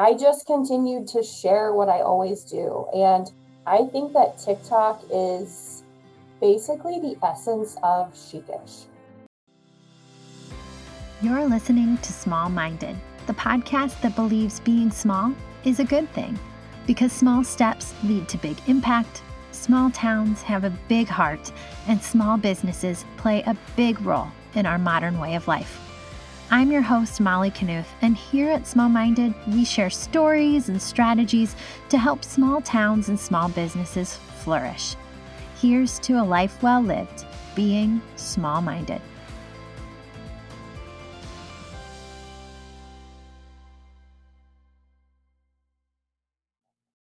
[0.00, 2.86] I just continued to share what I always do.
[2.94, 3.30] And
[3.66, 5.82] I think that TikTok is
[6.40, 8.86] basically the essence of chic-ish.
[11.20, 15.34] You're listening to Small Minded, the podcast that believes being small
[15.64, 16.38] is a good thing
[16.86, 19.22] because small steps lead to big impact,
[19.52, 21.52] small towns have a big heart,
[21.88, 25.89] and small businesses play a big role in our modern way of life.
[26.52, 31.54] I'm your host, Molly Knuth, and here at Small Minded, we share stories and strategies
[31.90, 34.96] to help small towns and small businesses flourish.
[35.60, 39.00] Here's to a life well lived, being small minded.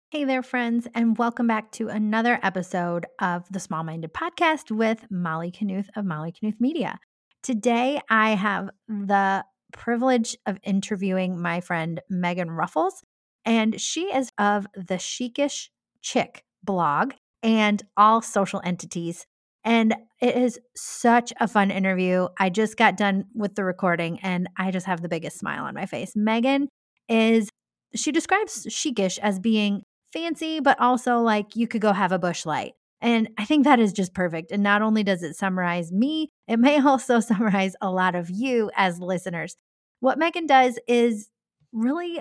[0.10, 5.10] Hey there, friends, and welcome back to another episode of the Small Minded Podcast with
[5.10, 7.00] Molly Knuth of Molly Knuth Media.
[7.44, 13.04] Today, I have the privilege of interviewing my friend Megan Ruffles,
[13.46, 19.26] and she is of the Chic-ish Chick blog and all social entities.
[19.64, 22.28] And it is such a fun interview.
[22.40, 25.74] I just got done with the recording and I just have the biggest smile on
[25.74, 26.14] my face.
[26.16, 26.68] Megan
[27.10, 27.50] is,
[27.96, 29.84] she describes chic-ish as being
[30.14, 32.74] fancy, but also like you could go have a Busch Light.
[33.02, 34.52] And I think that is just perfect.
[34.52, 38.70] And not only does it summarize me, it may also summarize a lot of you
[38.76, 39.56] as listeners.
[40.00, 41.30] What Megan does is
[41.72, 42.20] really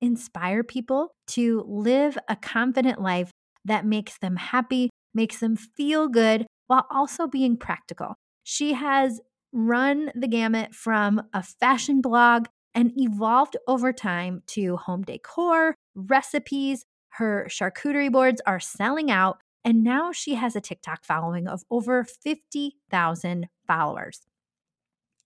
[0.00, 3.30] inspire people to live a confident life
[3.64, 8.14] that makes them happy, makes them feel good, while also being practical.
[8.42, 9.20] She has
[9.52, 16.84] run the gamut from a fashion blog and evolved over time to home decor, recipes.
[17.10, 22.04] Her charcuterie boards are selling out, and now she has a TikTok following of over
[22.04, 24.20] 50,000 followers.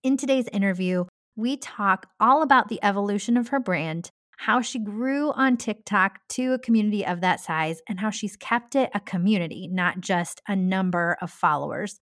[0.02, 1.04] In today's interview,
[1.36, 6.52] we talk all about the evolution of her brand, how she grew on TikTok to
[6.52, 10.54] a community of that size, and how she's kept it a community, not just a
[10.54, 11.98] number of followers.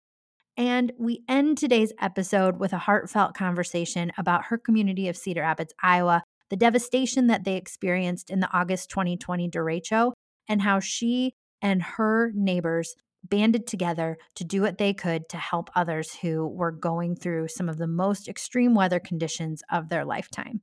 [0.56, 5.74] And we end today's episode with a heartfelt conversation about her community of Cedar Rapids,
[5.82, 10.12] Iowa, the devastation that they experienced in the August 2020 derecho,
[10.48, 11.32] and how she
[11.64, 12.94] and her neighbors
[13.24, 17.70] banded together to do what they could to help others who were going through some
[17.70, 20.60] of the most extreme weather conditions of their lifetime.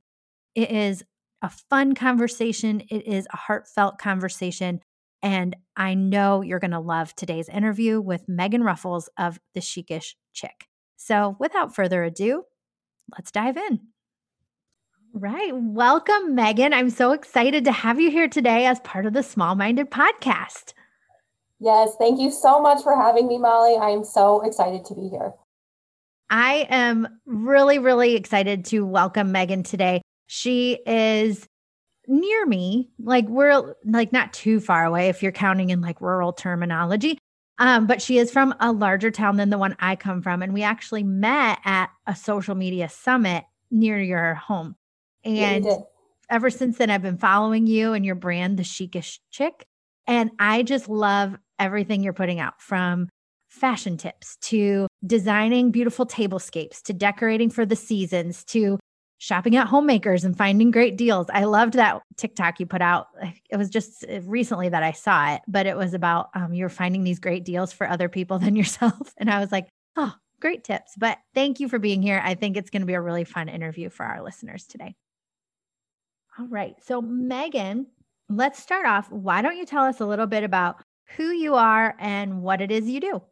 [0.54, 1.02] It is
[1.42, 4.80] a fun conversation, it is a heartfelt conversation.
[5.24, 10.16] And I know you're going to love today's interview with Megan Ruffles of The Chic-ish
[10.32, 10.68] Chick.
[10.96, 12.44] So, without further ado,
[13.16, 13.80] let's dive in.
[15.14, 15.52] Right.
[15.54, 16.72] Welcome, Megan.
[16.72, 20.72] I'm so excited to have you here today as part of the Small Minded podcast.
[21.62, 23.76] Yes, thank you so much for having me, Molly.
[23.76, 25.32] I am so excited to be here.
[26.28, 30.02] I am really, really excited to welcome Megan today.
[30.26, 31.46] She is
[32.08, 36.32] near me, like we're like not too far away if you're counting in like rural
[36.32, 37.16] terminology.
[37.58, 40.42] Um, but she is from a larger town than the one I come from.
[40.42, 44.74] And we actually met at a social media summit near your home.
[45.22, 45.76] And yeah,
[46.28, 49.64] ever since then, I've been following you and your brand, The Chic-ish Chick.
[50.08, 53.08] And I just love everything you're putting out from
[53.48, 58.78] fashion tips to designing beautiful tablescapes to decorating for the seasons to
[59.18, 61.28] shopping at homemakers and finding great deals.
[61.32, 63.06] I loved that TikTok you put out.
[63.50, 66.68] It was just uh, recently that I saw it, but it was about um, you're
[66.68, 69.14] finding these great deals for other people than yourself.
[69.18, 70.94] And I was like, oh, great tips.
[70.98, 72.20] But thank you for being here.
[72.24, 74.96] I think it's going to be a really fun interview for our listeners today.
[76.38, 76.74] All right.
[76.82, 77.86] So, Megan,
[78.28, 79.10] let's start off.
[79.12, 80.82] Why don't you tell us a little bit about
[81.16, 83.22] who you are and what it is you do.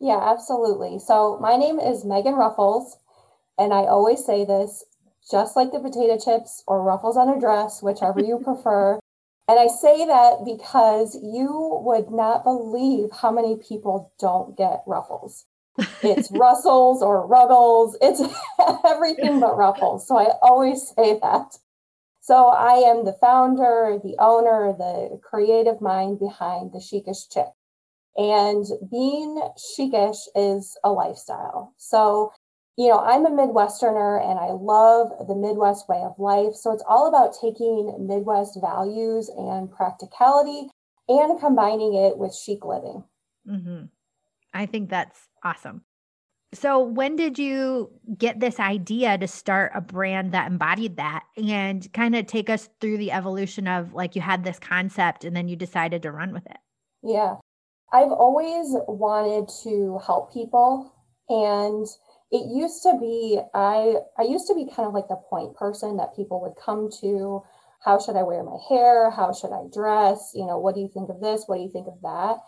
[0.00, 0.98] Yeah, absolutely.
[0.98, 2.98] So, my name is Megan Ruffles,
[3.58, 4.84] and I always say this
[5.30, 8.98] just like the potato chips or ruffles on a dress, whichever you prefer.
[9.48, 15.46] And I say that because you would not believe how many people don't get ruffles.
[16.02, 17.96] It's Russells or Ruggles.
[18.00, 18.20] It's
[18.84, 20.06] everything but ruffles.
[20.06, 21.58] So I always say that.
[22.26, 27.46] So I am the founder, the owner, the creative mind behind the Chic-ish Chick.
[28.16, 31.72] And being chic-ish is a lifestyle.
[31.76, 32.32] So,
[32.76, 36.56] you know, I'm a Midwesterner and I love the Midwest way of life.
[36.56, 40.68] So it's all about taking Midwest values and practicality
[41.08, 43.04] and combining it with chic living.
[43.48, 43.84] Mm-hmm.
[44.52, 45.82] I think that's awesome.
[46.56, 51.92] So, when did you get this idea to start a brand that embodied that and
[51.92, 55.48] kind of take us through the evolution of like you had this concept and then
[55.48, 56.56] you decided to run with it?
[57.02, 57.36] Yeah.
[57.92, 60.92] I've always wanted to help people
[61.28, 61.86] and
[62.30, 65.98] it used to be I I used to be kind of like the point person
[65.98, 67.42] that people would come to
[67.84, 69.10] how should I wear my hair?
[69.10, 70.32] How should I dress?
[70.34, 71.44] You know, what do you think of this?
[71.46, 72.38] What do you think of that?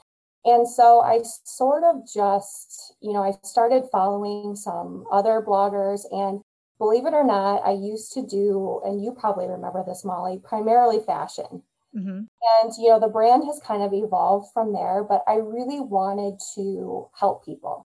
[0.45, 6.41] And so I sort of just, you know, I started following some other bloggers and
[6.79, 11.01] believe it or not, I used to do, and you probably remember this, Molly, primarily
[11.01, 11.63] fashion.
[11.97, 12.21] Mm-hmm.
[12.63, 16.39] And, you know, the brand has kind of evolved from there, but I really wanted
[16.55, 17.85] to help people.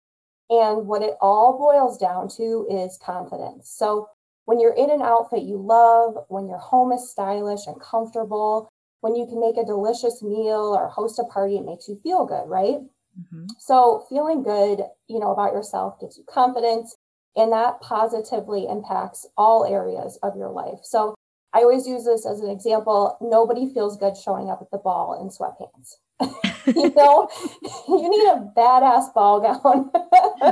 [0.49, 3.73] And what it all boils down to is confidence.
[3.75, 4.07] So
[4.45, 8.69] when you're in an outfit you love, when your home is stylish and comfortable,
[9.03, 12.25] when you can make a delicious meal or host a party, it makes you feel
[12.25, 12.77] good, right?
[13.19, 13.47] Mm-hmm.
[13.59, 14.79] So feeling good,
[15.09, 16.95] you know, about yourself gives you confidence
[17.35, 20.79] and that positively impacts all areas of your life.
[20.83, 21.15] So
[21.51, 23.17] I always use this as an example.
[23.19, 25.95] Nobody feels good showing up at the ball in sweatpants.
[26.73, 27.27] you know,
[27.89, 29.91] you need a badass ball gown.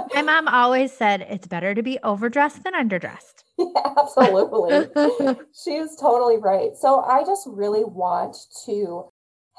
[0.14, 3.46] My mom always said it's better to be overdressed than underdressed.
[3.76, 4.88] Yeah, absolutely.
[5.54, 6.76] she is totally right.
[6.76, 9.10] So I just really want to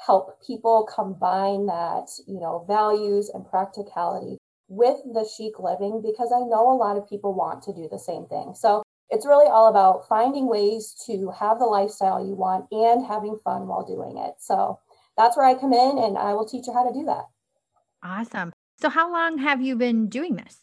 [0.05, 6.39] help people combine that, you know, values and practicality with the chic living because I
[6.39, 8.53] know a lot of people want to do the same thing.
[8.55, 13.39] So it's really all about finding ways to have the lifestyle you want and having
[13.43, 14.35] fun while doing it.
[14.39, 14.79] So
[15.15, 17.25] that's where I come in and I will teach you how to do that.
[18.01, 18.51] Awesome.
[18.81, 20.57] So, how long have you been doing this?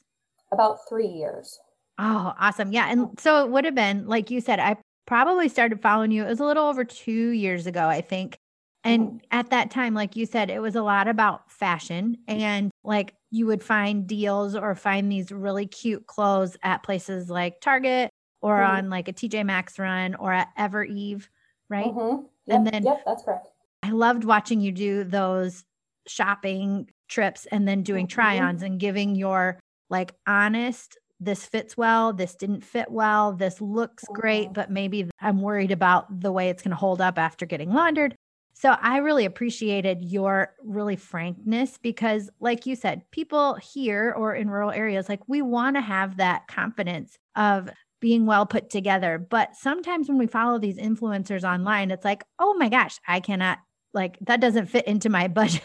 [0.52, 1.58] About three years.
[2.02, 2.72] Oh, awesome.
[2.72, 2.90] Yeah.
[2.90, 4.76] And so it would have been, like you said, I
[5.06, 6.24] probably started following you.
[6.24, 8.38] It was a little over two years ago, I think.
[8.84, 9.16] And mm-hmm.
[9.30, 13.46] at that time, like you said, it was a lot about fashion and like you
[13.46, 18.08] would find deals or find these really cute clothes at places like Target
[18.40, 18.76] or mm-hmm.
[18.76, 21.28] on like a TJ Maxx run or at Evereve,
[21.68, 21.86] right?
[21.86, 22.22] Mm-hmm.
[22.46, 23.48] Yep, and then, yep, that's correct.
[23.82, 25.64] I loved watching you do those
[26.06, 28.14] shopping trips and then doing mm-hmm.
[28.14, 29.60] try ons and giving your
[29.90, 34.54] like honest, this fits well, this didn't fit well, this looks great, mm-hmm.
[34.54, 38.14] but maybe I'm worried about the way it's going to hold up after getting laundered.
[38.54, 44.50] So I really appreciated your really frankness because, like you said, people here or in
[44.50, 47.70] rural areas, like we want to have that confidence of
[48.00, 49.18] being well put together.
[49.18, 53.58] But sometimes when we follow these influencers online, it's like, oh my gosh, I cannot
[53.92, 55.62] like that doesn't fit into my budget.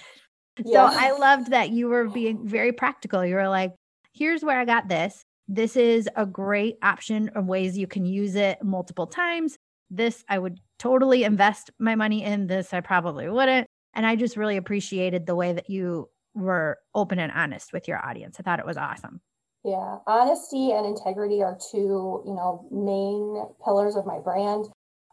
[0.63, 0.90] Yeah.
[0.90, 3.25] So I loved that you were being very practical.
[3.25, 3.74] You were like,
[4.13, 5.25] here's where I got this.
[5.47, 9.57] This is a great option of ways you can use it multiple times.
[9.89, 12.47] This I would totally invest my money in.
[12.47, 13.68] This I probably wouldn't.
[13.94, 18.03] And I just really appreciated the way that you were open and honest with your
[18.06, 18.38] audience.
[18.39, 19.21] I thought it was awesome.
[19.63, 24.65] Yeah, honesty and integrity are two, you know, main pillars of my brand.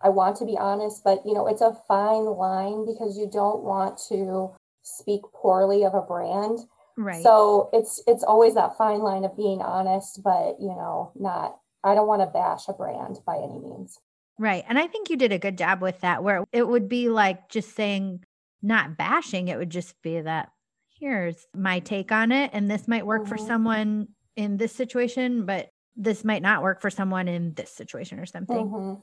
[0.02, 3.62] I want to be honest, but you know, it's a fine line because you don't
[3.62, 4.50] want to
[4.82, 6.58] speak poorly of a brand.
[6.96, 7.22] Right.
[7.22, 11.94] So it's it's always that fine line of being honest, but you know, not I
[11.94, 13.98] don't want to bash a brand by any means.
[14.38, 14.64] Right.
[14.68, 17.48] And I think you did a good job with that where it would be like
[17.48, 18.24] just saying
[18.62, 20.50] not bashing, it would just be that
[20.98, 23.30] here's my take on it and this might work mm-hmm.
[23.30, 28.18] for someone in this situation, but this might not work for someone in this situation
[28.18, 28.68] or something.
[28.68, 29.00] Mm-hmm.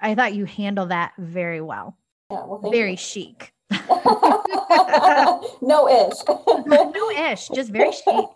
[0.00, 1.96] I thought you handle that very well.
[2.30, 2.96] Yeah, well, very you.
[2.96, 3.52] chic.
[5.62, 6.18] no ish.
[6.66, 8.26] no ish, just very chic.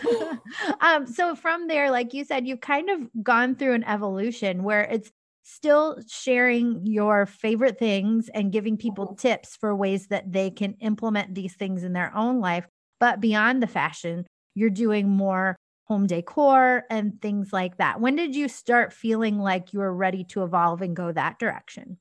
[0.80, 4.82] um, so from there, like you said, you've kind of gone through an evolution where
[4.82, 5.10] it's
[5.42, 9.16] still sharing your favorite things and giving people mm-hmm.
[9.16, 12.66] tips for ways that they can implement these things in their own life.
[12.98, 18.00] But beyond the fashion, you're doing more home decor and things like that.
[18.00, 21.98] When did you start feeling like you were ready to evolve and go that direction?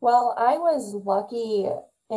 [0.00, 1.66] Well, I was lucky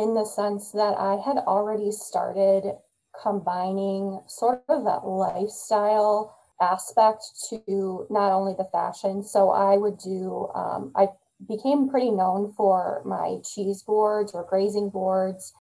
[0.02, 2.72] in the sense that I had already started
[3.20, 9.22] combining sort of that lifestyle aspect to not only the fashion.
[9.22, 11.08] So I would do, um, I
[11.48, 15.52] became pretty known for my cheese boards or grazing boards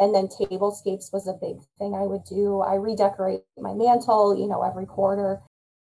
[0.00, 2.60] and then tablescapes was a big thing I would do.
[2.60, 5.40] I redecorate my mantle, you know, every quarter.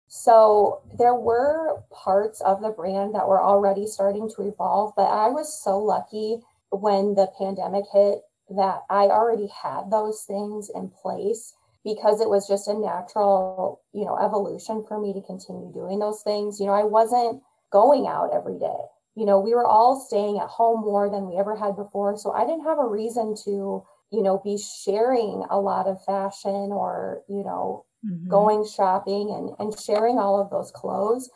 [0.07, 5.29] So there were parts of the brand that were already starting to evolve, but I
[5.29, 6.41] was so lucky
[6.71, 12.47] when the pandemic hit that I already had those things in place because it was
[12.47, 16.59] just a natural, you know, evolution for me to continue doing those things.
[16.59, 18.81] You know, I wasn't going out every day.
[19.15, 22.17] You know, we were all staying at home more than we ever had before.
[22.17, 26.71] So I didn't have a reason to you know, be sharing a lot of fashion
[26.71, 28.29] or, you know, mm-hmm.
[28.29, 31.29] going shopping and, and sharing all of those clothes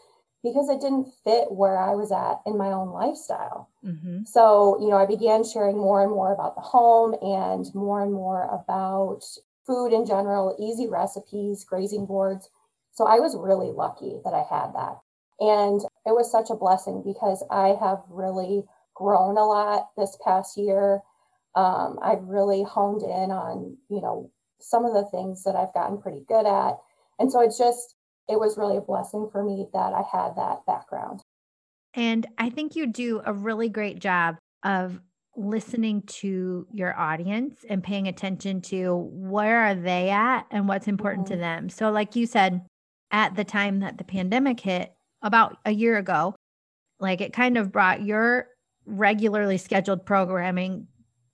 [0.46, 3.70] because it didn't fit where I was at in my own lifestyle.
[3.84, 4.20] Mm-hmm.
[4.25, 8.14] So, you know, I began sharing more and more about the home and more and
[8.14, 9.24] more about
[9.66, 12.50] food in general, easy recipes, grazing boards.
[12.94, 15.00] So I was really lucky that I had that.
[15.40, 20.58] And it was such a blessing because I have really grown a lot this past
[20.58, 21.02] year.
[21.56, 25.98] Um, I've really honed in on, you know, some of the things that I've gotten
[26.00, 26.78] pretty good at.
[27.20, 27.95] And so it's just,
[28.27, 31.22] it was really a blessing for me that I had that background.
[31.94, 35.00] And I think you do a really great job of
[35.38, 41.25] listening to your audience and paying attention to where are they at and what's important
[41.25, 41.36] mm-hmm.
[41.36, 41.70] to them.
[41.70, 42.65] So like you said
[43.12, 46.36] at the time that the pandemic hit about a year ago,
[47.00, 48.48] like it kind of brought your
[48.86, 50.88] regularly scheduled programming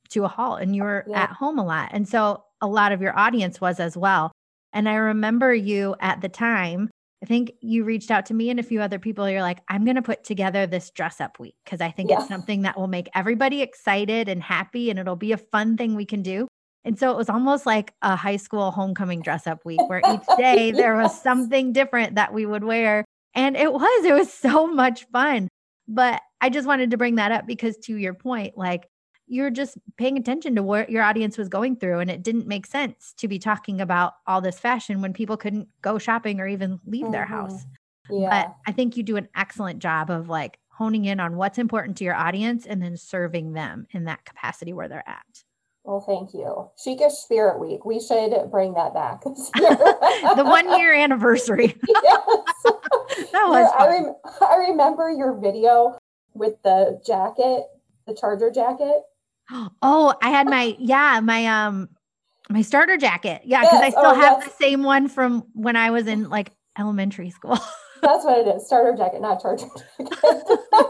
[0.09, 1.23] to a halt and you were yeah.
[1.23, 1.89] at home a lot.
[1.91, 4.30] And so a lot of your audience was as well.
[4.73, 6.89] And I remember you at the time
[7.23, 9.29] I think you reached out to me and a few other people.
[9.29, 12.19] You're like, I'm going to put together this dress up week because I think yeah.
[12.19, 15.95] it's something that will make everybody excited and happy and it'll be a fun thing
[15.95, 16.47] we can do.
[16.83, 20.23] And so it was almost like a high school homecoming dress up week where each
[20.37, 23.05] day there was something different that we would wear.
[23.35, 25.47] And it was, it was so much fun.
[25.87, 28.87] But I just wanted to bring that up because to your point, like
[29.31, 32.65] you're just paying attention to what your audience was going through and it didn't make
[32.65, 36.79] sense to be talking about all this fashion when people couldn't go shopping or even
[36.85, 37.13] leave mm-hmm.
[37.13, 37.65] their house
[38.09, 38.29] yeah.
[38.29, 41.97] but i think you do an excellent job of like honing in on what's important
[41.97, 45.43] to your audience and then serving them in that capacity where they're at
[45.83, 46.69] well, thank you.
[46.77, 47.85] Chic-ish Spirit Week.
[47.85, 49.21] We should bring that back.
[49.23, 51.75] the one year anniversary.
[51.87, 52.21] yes.
[52.63, 53.71] that was.
[53.75, 55.97] I, rem- I remember your video
[56.35, 57.63] with the jacket,
[58.05, 59.01] the charger jacket.
[59.81, 61.89] Oh, I had my yeah, my um
[62.49, 63.41] my starter jacket.
[63.45, 63.83] Yeah, because yes.
[63.83, 64.45] I still oh, have yes.
[64.45, 67.57] the same one from when I was in like elementary school.
[68.01, 68.65] That's what it is.
[68.65, 70.19] Starter jacket, not charger jacket.
[70.19, 70.87] that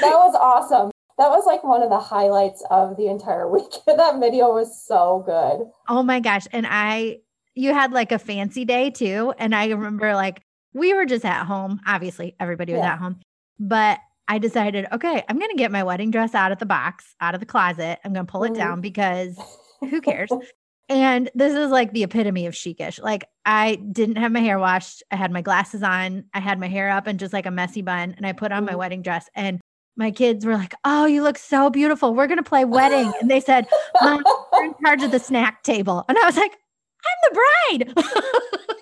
[0.00, 0.90] was awesome.
[1.16, 3.72] That was like one of the highlights of the entire week.
[3.86, 5.70] that video was so good.
[5.88, 6.46] Oh my gosh.
[6.52, 7.18] And I
[7.54, 9.32] you had like a fancy day too.
[9.38, 10.42] And I remember like
[10.74, 11.80] we were just at home.
[11.86, 12.92] Obviously, everybody was yeah.
[12.92, 13.20] at home.
[13.58, 13.98] But
[14.28, 17.34] I decided, okay, I'm going to get my wedding dress out of the box, out
[17.34, 17.98] of the closet.
[18.04, 18.58] I'm going to pull it mm-hmm.
[18.58, 19.38] down because
[19.80, 20.30] who cares?
[20.88, 23.02] and this is like the epitome of chicish.
[23.02, 25.02] Like I didn't have my hair washed.
[25.10, 26.24] I had my glasses on.
[26.34, 28.14] I had my hair up and just like a messy bun.
[28.16, 28.72] And I put on mm-hmm.
[28.72, 29.28] my wedding dress.
[29.34, 29.60] And
[29.96, 32.14] my kids were like, "Oh, you look so beautiful.
[32.14, 33.66] We're gonna play wedding." And they said,
[34.00, 38.04] "Mom, you're in charge of the snack table." And I was like, "I'm the bride."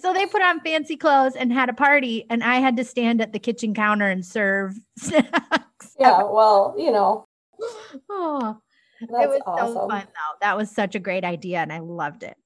[0.00, 3.20] so they put on fancy clothes and had a party, and I had to stand
[3.20, 5.96] at the kitchen counter and serve snacks.
[5.98, 7.24] Yeah, well, you know.
[8.08, 8.58] Oh,
[9.00, 9.74] it was awesome.
[9.74, 10.36] so fun though.
[10.40, 12.36] That was such a great idea, and I loved it.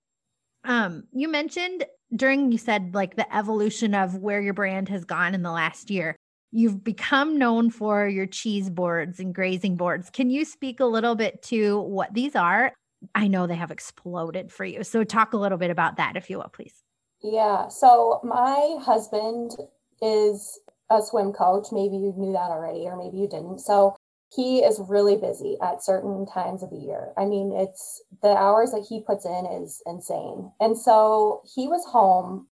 [0.64, 1.84] Um, you mentioned
[2.14, 5.90] during you said like the evolution of where your brand has gone in the last
[5.90, 6.16] year.
[6.52, 10.10] You've become known for your cheese boards and grazing boards.
[10.10, 12.72] Can you speak a little bit to what these are?
[13.14, 14.82] I know they have exploded for you.
[14.82, 16.75] So talk a little bit about that, if you will, please.
[17.22, 17.68] Yeah.
[17.68, 19.52] So my husband
[20.00, 20.58] is
[20.90, 21.68] a swim coach.
[21.72, 23.60] Maybe you knew that already, or maybe you didn't.
[23.60, 23.96] So
[24.34, 27.12] he is really busy at certain times of the year.
[27.18, 30.52] I mean, it's the hours that he puts in is insane.
[30.60, 32.46] And so he was home,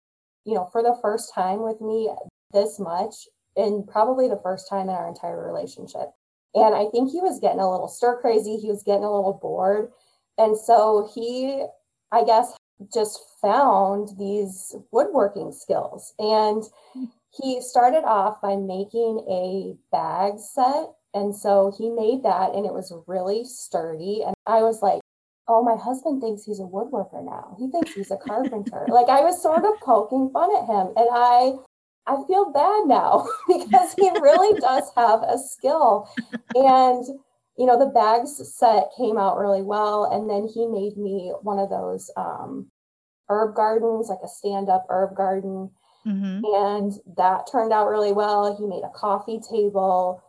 [0.44, 2.11] you know, for the first time with me
[2.52, 6.11] this much, and probably the first time in our entire relationship.
[6.54, 8.56] And I think he was getting a little stir crazy.
[8.56, 9.90] He was getting a little bored.
[10.38, 11.64] And so he,
[12.12, 12.54] I guess,
[12.93, 16.14] just found these woodworking skills.
[16.19, 16.62] And
[17.31, 20.93] he started off by making a bag set.
[21.12, 24.23] And so he made that and it was really sturdy.
[24.26, 25.00] And I was like,
[25.47, 27.57] oh, my husband thinks he's a woodworker now.
[27.59, 28.87] He thinks he's a carpenter.
[28.88, 30.93] like I was sort of poking fun at him.
[30.97, 31.52] And I
[32.07, 36.09] I feel bad now because he really does have a skill.
[36.54, 37.04] And
[37.56, 40.04] you know, the bags set came out really well.
[40.04, 42.70] And then he made me one of those um,
[43.28, 45.70] herb gardens, like a stand up herb garden.
[46.06, 46.42] Mm-hmm.
[46.44, 48.56] And that turned out really well.
[48.56, 50.23] He made a coffee table.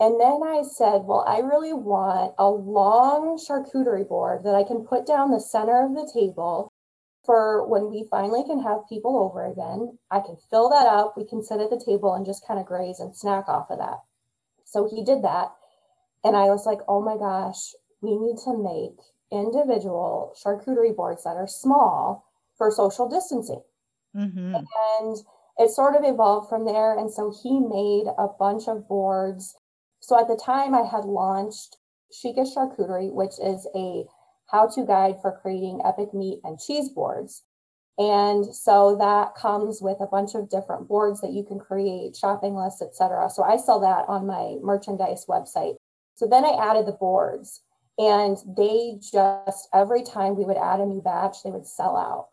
[0.00, 4.84] And then I said, Well, I really want a long charcuterie board that I can
[4.84, 6.72] put down the center of the table
[7.24, 9.96] for when we finally can have people over again.
[10.10, 11.14] I can fill that up.
[11.16, 13.78] We can sit at the table and just kind of graze and snack off of
[13.78, 14.00] that.
[14.64, 15.52] So he did that.
[16.24, 18.98] And I was like, Oh my gosh, we need to make
[19.30, 22.26] individual charcuterie boards that are small
[22.56, 23.62] for social distancing.
[24.16, 24.54] Mm-hmm.
[24.54, 25.16] And
[25.58, 26.96] it sort of evolved from there.
[26.96, 29.56] And so he made a bunch of boards.
[30.00, 31.76] So at the time, I had launched
[32.12, 34.04] Chicish Charcuterie, which is a
[34.50, 37.42] how to guide for creating epic meat and cheese boards.
[37.98, 42.54] And so that comes with a bunch of different boards that you can create, shopping
[42.54, 43.30] lists, etc.
[43.30, 45.76] So I sell that on my merchandise website.
[46.14, 47.62] So then I added the boards
[47.98, 52.28] and they just every time we would add a new batch, they would sell out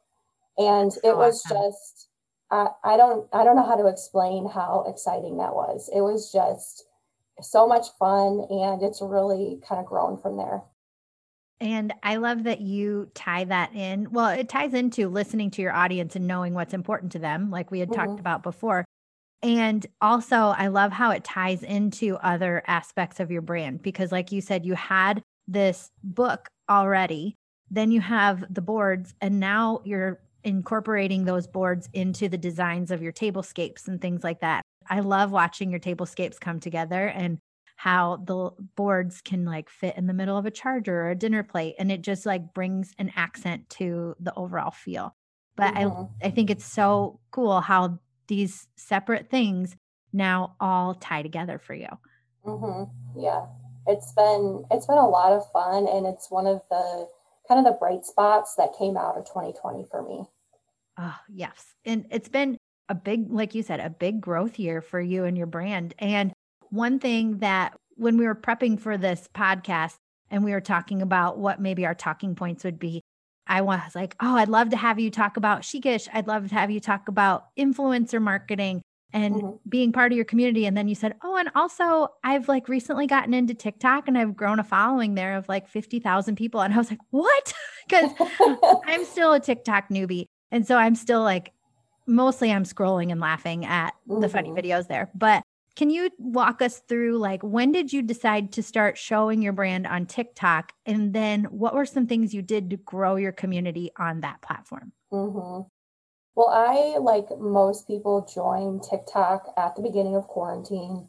[0.59, 2.09] and it was just
[2.51, 5.89] I, I don't I don't know how to explain how exciting that was.
[5.93, 6.85] It was just
[7.41, 10.61] so much fun and it's really kind of grown from there.
[11.61, 14.11] And I love that you tie that in.
[14.11, 17.69] Well, it ties into listening to your audience and knowing what's important to them, like
[17.69, 18.07] we had mm-hmm.
[18.07, 18.85] talked about before.
[19.41, 24.31] And also, I love how it ties into other aspects of your brand because, like
[24.31, 27.35] you said, you had this book already,
[27.71, 33.01] then you have the boards, and now you're incorporating those boards into the designs of
[33.01, 34.61] your tablescapes and things like that.
[34.89, 37.39] I love watching your tablescapes come together and
[37.75, 41.43] how the boards can like fit in the middle of a charger or a dinner
[41.43, 45.15] plate and it just like brings an accent to the overall feel.
[45.55, 46.03] But mm-hmm.
[46.21, 49.75] I I think it's so cool how these separate things
[50.13, 51.89] now all tie together for you.
[52.45, 53.19] Mm-hmm.
[53.19, 53.45] Yeah,
[53.85, 57.07] it's been it's been a lot of fun, and it's one of the
[57.47, 60.23] kind of the bright spots that came out of 2020 for me.
[60.97, 62.57] Oh yes, and it's been
[62.87, 65.93] a big, like you said, a big growth year for you and your brand.
[65.99, 66.33] And
[66.69, 69.95] one thing that when we were prepping for this podcast
[70.31, 73.01] and we were talking about what maybe our talking points would be,
[73.49, 76.07] I was like, oh, I'd love to have you talk about Chic-ish.
[76.13, 79.55] I'd love to have you talk about influencer marketing and mm-hmm.
[79.67, 80.65] being part of your community.
[80.65, 84.35] And then you said, oh, and also I've like recently gotten into TikTok and I've
[84.35, 86.61] grown a following there of like 50,000 people.
[86.61, 87.53] And I was like, what?
[87.89, 88.11] Because
[88.85, 90.25] I'm still a TikTok newbie.
[90.51, 91.53] And so I'm still like,
[92.05, 94.21] mostly I'm scrolling and laughing at mm-hmm.
[94.21, 94.59] the funny mm-hmm.
[94.59, 95.09] videos there.
[95.15, 95.41] But
[95.79, 99.87] can you walk us through like when did you decide to start showing your brand
[99.87, 100.73] on TikTok?
[100.85, 104.91] And then what were some things you did to grow your community on that platform?
[105.13, 105.69] Mm-hmm.
[106.35, 111.07] Well, I, like most people, joined TikTok at the beginning of quarantine.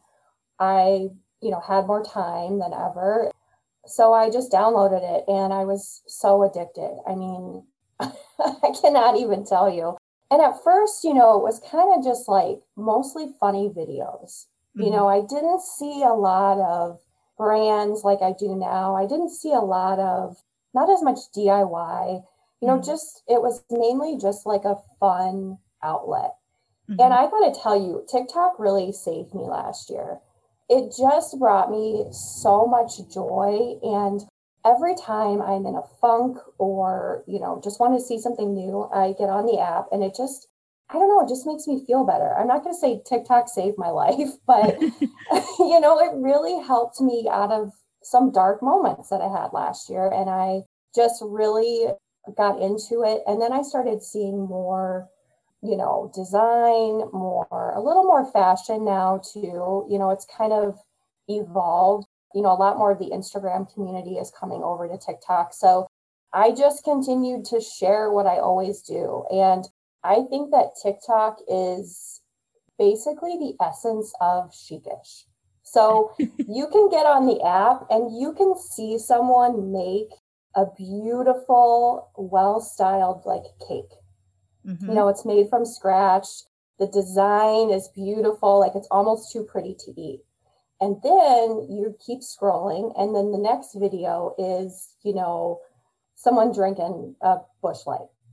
[0.61, 1.09] I,
[1.43, 3.33] you know, had more time than ever.
[3.87, 6.97] So I just downloaded it and I was so addicted.
[7.09, 7.65] I mean,
[7.99, 9.97] I cannot even tell you.
[10.31, 14.47] And at first, you know, it was kind of just like mostly funny videos.
[14.77, 14.83] Mm-hmm.
[14.83, 17.01] You know, I didn't see a lot of
[17.37, 18.95] brands like I do now.
[18.95, 20.37] I didn't see a lot of,
[20.75, 22.23] not as much DIY.
[22.61, 22.91] You know, mm-hmm.
[22.91, 26.35] just, it was mainly just like a fun outlet.
[26.89, 27.01] Mm-hmm.
[27.01, 30.19] And I got to tell you, TikTok really saved me last year.
[30.69, 33.79] It just brought me so much joy.
[33.83, 34.21] And
[34.65, 38.89] every time I'm in a funk or, you know, just want to see something new,
[38.95, 40.47] I get on the app and it just,
[40.91, 42.37] I don't know, it just makes me feel better.
[42.37, 47.01] I'm not going to say TikTok saved my life, but you know, it really helped
[47.01, 47.73] me out of
[48.03, 50.11] some dark moments that I had last year.
[50.11, 50.63] And I
[50.95, 51.87] just really
[52.37, 53.23] got into it.
[53.27, 55.09] And then I started seeing more,
[55.63, 59.87] you know, design, more, a little more fashion now too.
[59.89, 60.79] You know, it's kind of
[61.29, 62.07] evolved.
[62.35, 65.53] You know, a lot more of the Instagram community is coming over to TikTok.
[65.53, 65.87] So
[66.33, 69.25] I just continued to share what I always do.
[69.31, 69.65] And
[70.03, 72.21] I think that TikTok is
[72.79, 75.27] basically the essence of Chic-ish.
[75.63, 80.11] So you can get on the app and you can see someone make
[80.57, 83.93] a beautiful, well styled like cake.
[84.67, 84.89] Mm-hmm.
[84.89, 86.27] You know, it's made from scratch.
[86.79, 90.21] The design is beautiful, like it's almost too pretty to eat.
[90.81, 95.61] And then you keep scrolling, and then the next video is, you know,
[96.15, 97.87] someone drinking a Busch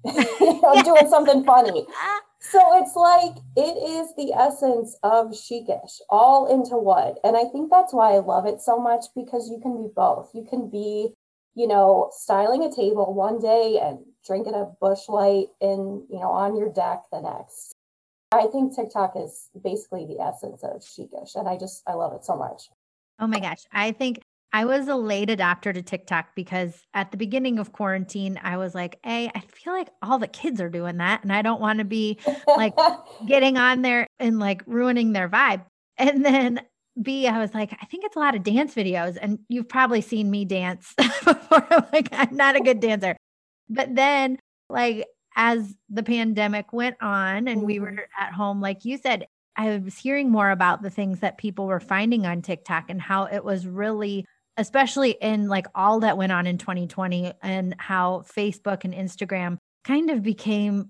[0.39, 1.86] Know, doing something funny.
[2.39, 7.15] So it's like it is the essence of Chic-ish, all into one.
[7.24, 10.30] And I think that's why I love it so much because you can be both.
[10.34, 11.13] You can be,
[11.56, 16.32] you know, styling a table one day and drinking a Busch Light in, you know,
[16.32, 17.74] on your deck the next.
[18.32, 22.24] I think TikTok is basically the essence of Chic-ish, and I just I love it
[22.24, 22.70] so much.
[23.20, 23.65] Oh my gosh.
[23.72, 24.22] I think
[24.54, 28.74] I was a late adopter to TikTok because at the beginning of quarantine, I was
[28.74, 31.24] like, hey, I feel like all the kids are doing that.
[31.24, 32.74] And I don't want to be like
[33.28, 35.66] getting on there and like ruining their vibe.
[35.98, 36.62] And then
[37.02, 39.18] B, I was like, I think it's a lot of dance videos.
[39.22, 41.68] And you've probably seen me dance before.
[41.92, 43.18] like, I'm not a good dancer.
[43.70, 45.06] But then, like,
[45.36, 47.84] as the pandemic went on and we mm-hmm.
[47.84, 51.68] were at home, like you said, I was hearing more about the things that people
[51.68, 54.26] were finding on TikTok and how it was really
[54.58, 60.10] especially in like all that went on in 2020 and how Facebook and Instagram kind
[60.10, 60.89] of became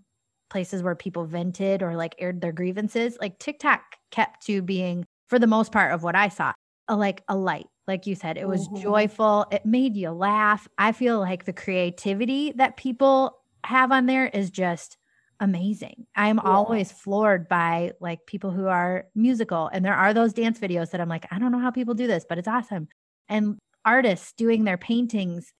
[0.50, 3.18] places where people vented or like aired their grievances.
[3.20, 6.54] Like TikTok kept to being, for the most part of what I saw,
[6.88, 7.68] a, like a light.
[7.88, 8.82] Like you said, it was mm-hmm.
[8.82, 9.46] joyful.
[9.52, 10.68] It made you laugh.
[10.78, 14.98] I feel like the creativity that people have on there is just
[15.40, 16.06] amazing.
[16.16, 16.50] I'm yeah.
[16.50, 21.02] always floored by like people who are musical and there are those dance videos that
[21.02, 22.88] I'm like, I don't know how people do this, but it's awesome
[23.30, 25.54] and artists doing their paintings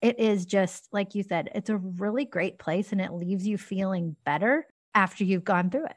[0.00, 3.58] it is just like you said it's a really great place and it leaves you
[3.58, 5.96] feeling better after you've gone through it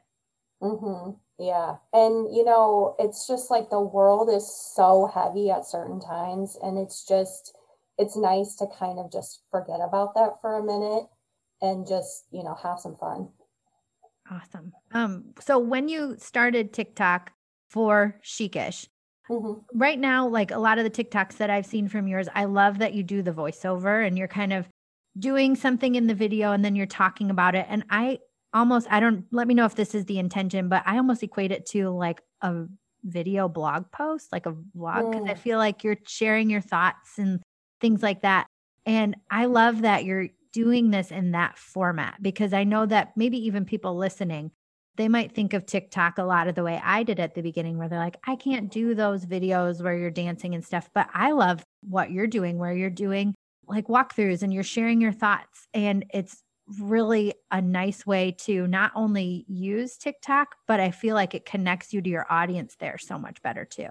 [0.62, 1.10] mm-hmm.
[1.38, 1.76] Yeah.
[1.92, 6.58] And, you know, it's just like the world is so heavy at certain times.
[6.60, 7.56] And it's just,
[7.96, 11.06] it's nice to kind of just forget about that for a minute
[11.62, 13.28] and just, you know, have some fun.
[14.30, 14.72] Awesome.
[14.92, 17.30] Um, so when you started TikTok
[17.70, 18.88] for Chicish,
[19.28, 19.78] mm-hmm.
[19.78, 22.78] right now, like a lot of the TikToks that I've seen from yours, I love
[22.78, 24.68] that you do the voiceover and you're kind of
[25.18, 27.66] doing something in the video and then you're talking about it.
[27.68, 28.18] And I
[28.54, 31.52] almost, I don't, let me know if this is the intention, but I almost equate
[31.52, 32.64] it to like a
[33.04, 35.38] video blog post, like a vlog, because I mm.
[35.38, 37.40] feel like you're sharing your thoughts and
[37.80, 38.46] things like that.
[38.86, 43.38] And I love that you're doing this in that format because I know that maybe
[43.46, 44.50] even people listening,
[44.98, 47.78] they might think of TikTok a lot of the way I did at the beginning,
[47.78, 50.90] where they're like, I can't do those videos where you're dancing and stuff.
[50.92, 53.34] But I love what you're doing, where you're doing
[53.66, 55.68] like walkthroughs and you're sharing your thoughts.
[55.72, 56.42] And it's
[56.80, 61.94] really a nice way to not only use TikTok, but I feel like it connects
[61.94, 63.88] you to your audience there so much better too.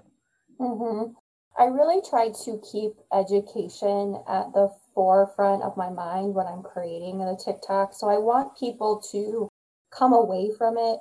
[0.60, 1.12] Mm-hmm.
[1.58, 7.18] I really try to keep education at the forefront of my mind when I'm creating
[7.18, 7.94] the TikTok.
[7.94, 9.48] So I want people to
[9.90, 10.98] come away from it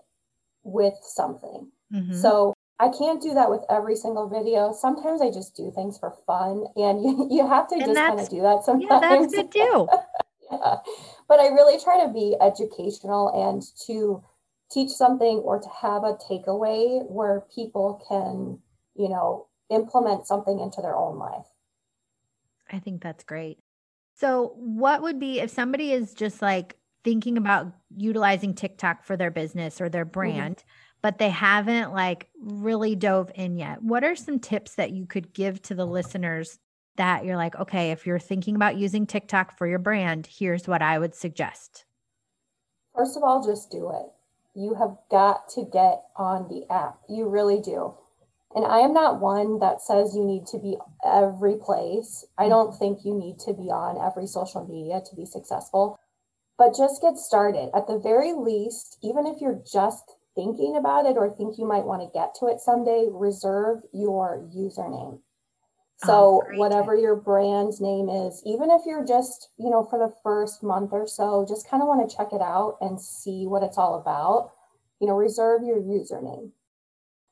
[0.64, 1.72] with something.
[1.94, 2.14] Mm-hmm.
[2.14, 4.72] So I can't do that with every single video.
[4.72, 8.20] Sometimes I just do things for fun, and you, you have to and just kind
[8.20, 9.02] of do that sometimes.
[9.02, 9.88] Yeah, that's good too.
[10.52, 10.76] yeah.
[11.28, 14.24] But I really try to be educational and to
[14.70, 18.60] teach something or to have a takeaway where people can,
[18.96, 21.46] you know, implement something into their own life.
[22.72, 23.60] I think that's great.
[24.16, 26.77] So, what would be if somebody is just like
[27.08, 30.12] thinking about utilizing TikTok for their business or their mm-hmm.
[30.12, 30.98] brand, mm-hmm.
[31.02, 33.82] but they haven't like really dove in yet?
[33.82, 36.60] What are some tips that you could give to the listeners
[36.98, 40.82] that you're like, okay, if you're thinking about using TikTok for your brand, here's what
[40.82, 41.86] I would suggest?
[42.94, 44.60] First of all, just do it.
[44.60, 46.98] You have got to get on the app.
[47.08, 47.94] You really do.
[48.54, 52.26] And I am not one that says you need to be every place.
[52.38, 52.50] I mm-hmm.
[52.50, 55.98] don't think you need to be on every social media to be successful,
[56.58, 57.70] but just get started.
[57.76, 61.86] At the very least, even if you're just thinking about it or think you might
[61.86, 65.20] want to get to it someday, reserve your username.
[66.04, 69.98] Oh, so oh, whatever your brand name is, even if you're just, you know, for
[69.98, 73.48] the first month or so, just kind of want to check it out and see
[73.48, 74.52] what it's all about.
[75.00, 76.52] You know, reserve your username.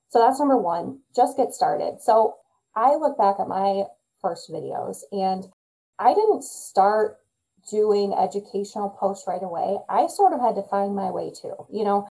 [0.10, 2.02] So that's number one, just get started.
[2.02, 2.36] So
[2.76, 3.84] I look back at my
[4.22, 5.48] first videos and
[6.00, 7.18] I didn't start
[7.70, 9.78] doing educational posts right away.
[9.90, 11.56] I sort of had to find my way too.
[11.72, 12.08] You know,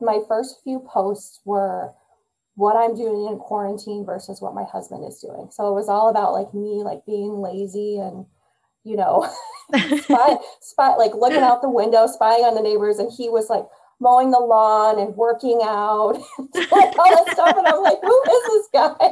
[0.00, 1.92] my first few posts were
[2.54, 5.48] what I'm doing in quarantine versus what my husband is doing.
[5.50, 8.26] So it was all about like me like being lazy and
[8.84, 9.28] you know
[9.74, 13.64] spy, spy like looking out the window spying on the neighbors and he was like
[14.00, 16.14] mowing the lawn and working out
[16.52, 17.56] doing all this stuff.
[17.56, 19.02] And I'm like, who is this guy?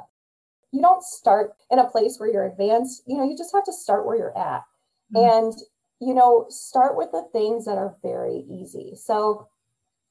[0.72, 3.02] you don't start in a place where you're advanced.
[3.06, 4.62] You know, you just have to start where you're at.
[5.14, 5.46] Mm-hmm.
[5.46, 5.54] And,
[6.00, 8.94] you know, start with the things that are very easy.
[8.96, 9.48] So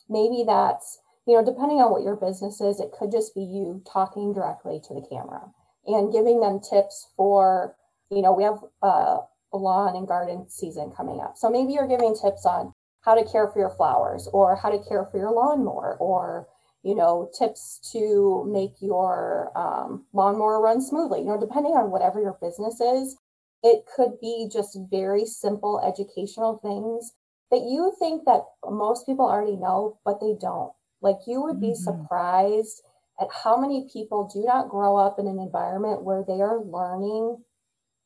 [0.10, 3.82] maybe that's, you know, depending on what your business is, it could just be you
[3.92, 5.50] talking directly to the camera
[5.86, 7.76] and giving them tips for,
[8.12, 9.20] you know, we have uh,
[9.54, 11.38] lawn and garden season coming up.
[11.38, 14.84] So maybe you're giving tips on how to care for your flowers or how to
[14.88, 16.48] care for your lawnmower or
[16.84, 22.22] you know tips to make your um, lawnmower run smoothly you know depending on whatever
[22.22, 23.18] your business is
[23.62, 27.14] it could be just very simple educational things
[27.52, 31.68] that you think that most people already know but they don't like you would be
[31.68, 31.84] mm-hmm.
[31.84, 32.82] surprised
[33.20, 37.38] at how many people do not grow up in an environment where they are learning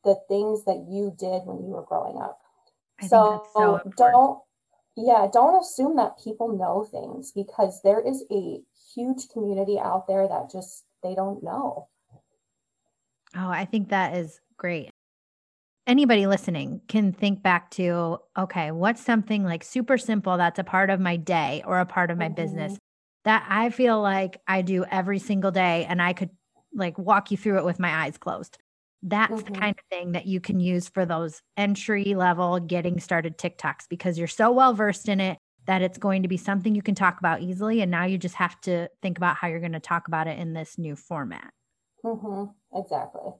[0.03, 2.39] the things that you did when you were growing up.
[3.07, 4.39] So, so don't,
[4.95, 8.59] yeah, don't assume that people know things because there is a
[8.93, 11.87] huge community out there that just they don't know.
[13.35, 14.89] Oh, I think that is great.
[15.85, 20.89] Anybody listening can think back to okay, what's something like super simple that's a part
[20.89, 22.35] of my day or a part of my mm-hmm.
[22.35, 22.77] business
[23.25, 26.29] that I feel like I do every single day and I could
[26.73, 28.57] like walk you through it with my eyes closed.
[29.03, 29.53] That's mm-hmm.
[29.53, 33.89] the kind of thing that you can use for those entry level getting started TikToks
[33.89, 36.95] because you're so well versed in it that it's going to be something you can
[36.95, 37.81] talk about easily.
[37.81, 40.39] And now you just have to think about how you're going to talk about it
[40.39, 41.51] in this new format.
[42.03, 42.77] Mm-hmm.
[42.77, 43.31] Exactly.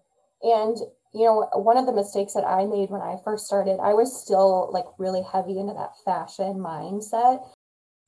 [0.41, 0.78] And,
[1.13, 4.21] you know, one of the mistakes that I made when I first started, I was
[4.21, 7.45] still like really heavy into that fashion mindset.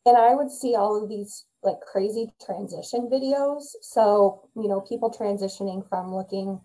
[0.06, 3.64] And I would see all of these like crazy transition videos.
[3.82, 6.62] So, you know, people transitioning from looking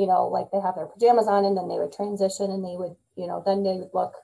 [0.00, 2.74] you know, like they have their pajamas on and then they would transition and they
[2.74, 4.14] would, you know, then they would look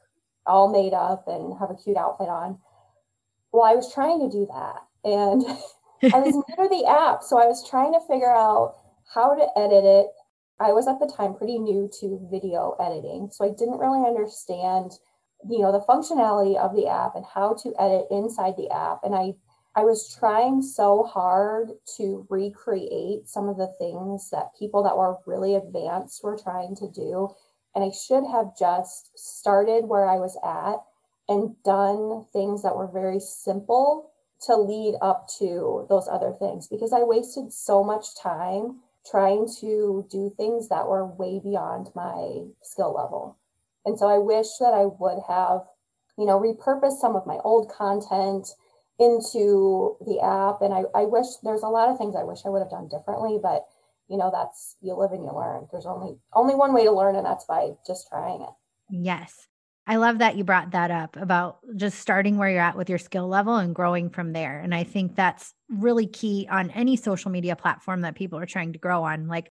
[0.47, 2.59] all made up and have a cute outfit on.
[3.53, 4.81] well, I was trying to do that.
[5.05, 5.45] And
[6.15, 7.23] I was to the app.
[7.23, 8.77] So I was trying to figure out
[9.13, 10.07] how to edit it.
[10.59, 13.29] I was at the time pretty new to video editing.
[13.31, 14.93] So I didn't really understand,
[15.47, 19.01] you know, the functionality of the app and how to edit inside the app.
[19.05, 19.35] And I
[19.77, 25.19] I was trying so hard to recreate some of the things that people that were
[25.27, 27.29] really advanced were trying to do.
[27.75, 30.83] And I should have just started where I was at
[31.29, 34.13] and done things that were very simple
[34.47, 40.07] to lead up to those other things because I wasted so much time trying to
[40.11, 43.37] do things that were way beyond my skill level.
[43.85, 45.67] And so I wish that I would have,
[46.17, 48.49] you know, repurposed some of my old content
[48.99, 50.63] into the app.
[50.63, 52.89] And I, I wish there's a lot of things I wish I would have done
[52.89, 53.67] differently, but
[54.09, 55.67] you know, that's you live and you learn.
[55.73, 58.51] There's only only one way to learn, and that's by just trying it.
[58.91, 59.49] Yes.
[59.89, 62.99] I love that you brought that up about just starting where you're at with your
[62.99, 64.59] skill level and growing from there.
[64.59, 68.73] And I think that's really key on any social media platform that people are trying
[68.73, 69.29] to grow on.
[69.29, 69.53] Like,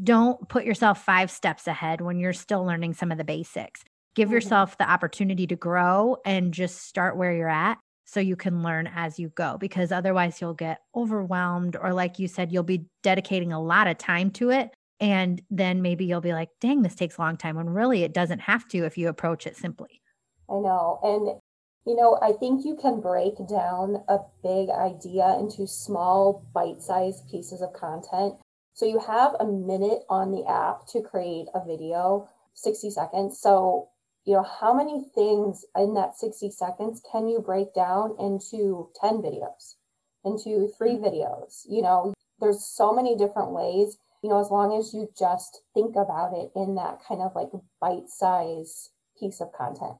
[0.00, 3.82] don't put yourself five steps ahead when you're still learning some of the basics.
[4.14, 4.34] Give mm-hmm.
[4.34, 8.88] yourself the opportunity to grow and just start where you're at so you can learn
[8.94, 13.52] as you go because otherwise you'll get overwhelmed or like you said you'll be dedicating
[13.52, 17.18] a lot of time to it and then maybe you'll be like dang this takes
[17.18, 20.00] a long time when really it doesn't have to if you approach it simply.
[20.48, 21.40] I know and
[21.84, 27.60] you know i think you can break down a big idea into small bite-sized pieces
[27.60, 28.34] of content.
[28.74, 33.38] So you have a minute on the app to create a video 60 seconds.
[33.40, 33.88] So
[34.26, 39.22] you know, how many things in that 60 seconds can you break down into 10
[39.22, 39.76] videos,
[40.24, 41.04] into three mm-hmm.
[41.04, 41.62] videos?
[41.68, 45.94] You know, there's so many different ways, you know, as long as you just think
[45.94, 49.96] about it in that kind of like bite size piece of content.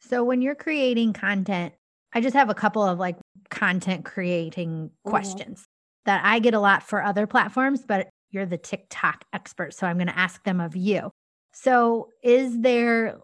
[0.00, 1.72] So when you're creating content,
[2.12, 3.16] I just have a couple of like
[3.48, 5.10] content creating mm-hmm.
[5.10, 6.10] questions mm-hmm.
[6.10, 9.72] that I get a lot for other platforms, but you're the TikTok expert.
[9.72, 11.12] So I'm going to ask them of you.
[11.54, 13.20] So, is there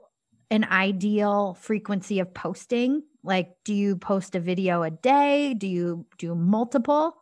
[0.50, 3.02] an ideal frequency of posting?
[3.24, 5.54] Like, do you post a video a day?
[5.54, 7.16] Do you do multiple?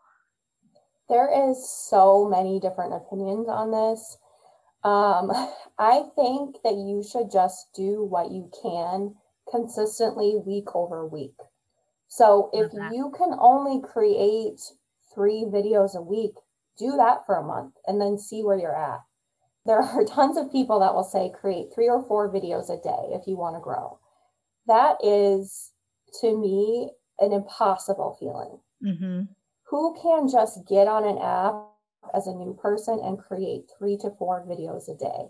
[1.08, 4.18] There is so many different opinions on this.
[4.84, 5.32] Um,
[5.78, 9.14] I think that you should just do what you can
[9.50, 11.36] consistently week over week.
[12.08, 14.60] So if you can only create
[15.14, 16.34] three videos a week,
[16.78, 19.00] do that for a month and then see where you're at
[19.68, 23.14] there are tons of people that will say create three or four videos a day
[23.14, 24.00] if you want to grow.
[24.66, 25.72] That is,
[26.20, 28.58] to me, an impossible feeling.
[28.84, 29.32] Mm-hmm.
[29.70, 31.54] Who can just get on an app
[32.14, 35.28] as a new person and create three to four videos a day?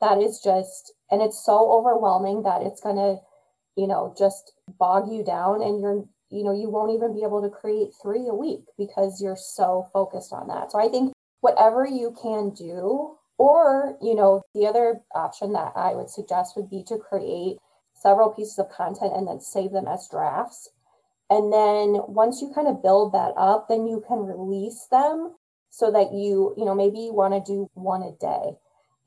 [0.00, 3.16] That is just, and it's so overwhelming that it's going to,
[3.76, 7.42] you know, just bog you down and you're, you know, you won't even be able
[7.42, 10.72] to create three a week because you're so focused on that.
[10.72, 15.94] So I think whatever you can do or, you know, the other option that I
[15.94, 17.56] would suggest would be to create
[17.94, 20.68] several pieces of content and then save them as drafts.
[21.30, 25.36] And then once you kind of build that up, then you can release them
[25.70, 28.58] so that you, you know, maybe you want to do one a day.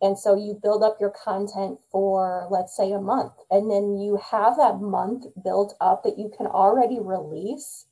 [0.01, 3.33] And so you build up your content for, let's say, a month.
[3.51, 7.85] And then you have that month built up that you can already release.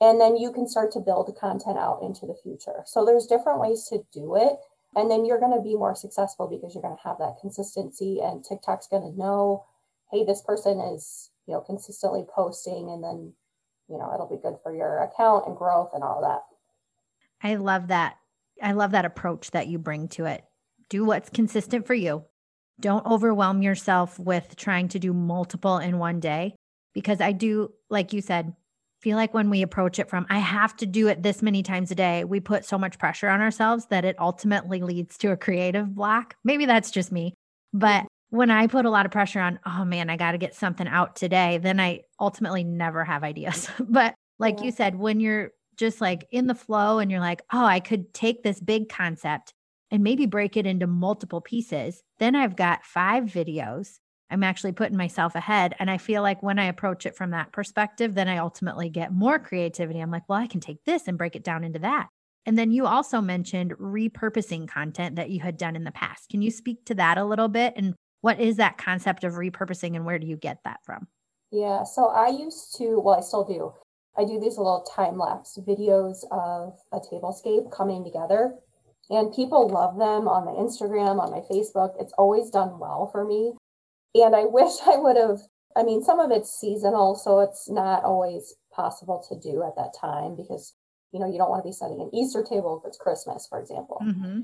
[0.00, 2.84] And then you can start to build the content out into the future.
[2.86, 4.58] So there's different ways to do it
[4.94, 8.20] and then you're going to be more successful because you're going to have that consistency
[8.22, 9.64] and tiktok's going to know
[10.10, 13.32] hey this person is you know consistently posting and then
[13.88, 16.42] you know it'll be good for your account and growth and all that.
[17.44, 18.18] I love that.
[18.62, 20.44] I love that approach that you bring to it.
[20.88, 22.24] Do what's consistent for you.
[22.78, 26.54] Don't overwhelm yourself with trying to do multiple in one day
[26.92, 28.54] because i do like you said
[29.02, 31.90] feel like when we approach it from, I have to do it this many times
[31.90, 35.36] a day, we put so much pressure on ourselves that it ultimately leads to a
[35.36, 36.36] creative block.
[36.44, 37.34] Maybe that's just me.
[37.72, 38.36] But mm-hmm.
[38.36, 40.86] when I put a lot of pressure on, oh man, I got to get something
[40.86, 43.68] out today, then I ultimately never have ideas.
[43.80, 44.66] but like yeah.
[44.66, 48.14] you said, when you're just like in the flow and you're like, oh, I could
[48.14, 49.52] take this big concept
[49.90, 53.98] and maybe break it into multiple pieces, then I've got five videos
[54.32, 55.74] I'm actually putting myself ahead.
[55.78, 59.12] And I feel like when I approach it from that perspective, then I ultimately get
[59.12, 60.00] more creativity.
[60.00, 62.08] I'm like, well, I can take this and break it down into that.
[62.46, 66.28] And then you also mentioned repurposing content that you had done in the past.
[66.30, 67.74] Can you speak to that a little bit?
[67.76, 71.06] And what is that concept of repurposing and where do you get that from?
[71.50, 73.72] Yeah, so I used to, well, I still do.
[74.16, 78.54] I do these little time lapse videos of a tablescape coming together.
[79.10, 81.94] And people love them on my Instagram, on my Facebook.
[82.00, 83.52] It's always done well for me.
[84.14, 85.40] And I wish I would have
[85.76, 89.94] I mean, some of it's seasonal, so it's not always possible to do at that
[89.98, 90.74] time because,
[91.12, 93.60] you know, you don't want to be setting an Easter table if it's Christmas, for
[93.60, 94.00] example.
[94.02, 94.40] Mm-hmm.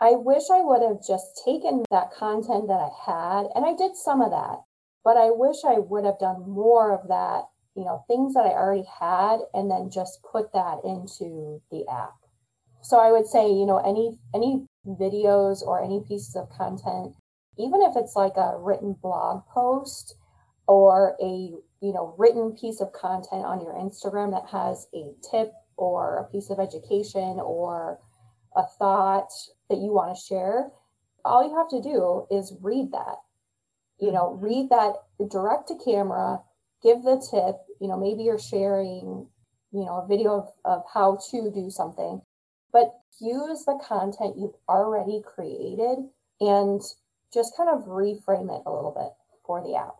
[0.00, 3.96] I wish I would have just taken that content that I had, and I did
[3.96, 4.62] some of that,
[5.04, 7.44] but I wish I would have done more of that,
[7.76, 12.14] you know, things that I already had, and then just put that into the app.
[12.82, 17.14] So I would say, you know, any any videos or any pieces of content,
[17.58, 20.16] even if it's like a written blog post
[20.66, 25.52] or a you know written piece of content on your Instagram that has a tip
[25.76, 27.98] or a piece of education or
[28.56, 29.30] a thought
[29.68, 30.70] that you want to share,
[31.24, 33.16] all you have to do is read that.
[33.98, 34.44] You know, mm-hmm.
[34.44, 34.94] read that
[35.30, 36.40] direct to camera,
[36.82, 39.26] give the tip, you know, maybe you're sharing,
[39.72, 42.20] you know, a video of, of how to do something,
[42.72, 45.98] but use the content you've already created
[46.40, 46.80] and
[47.34, 49.12] just kind of reframe it a little bit
[49.44, 49.96] for the app.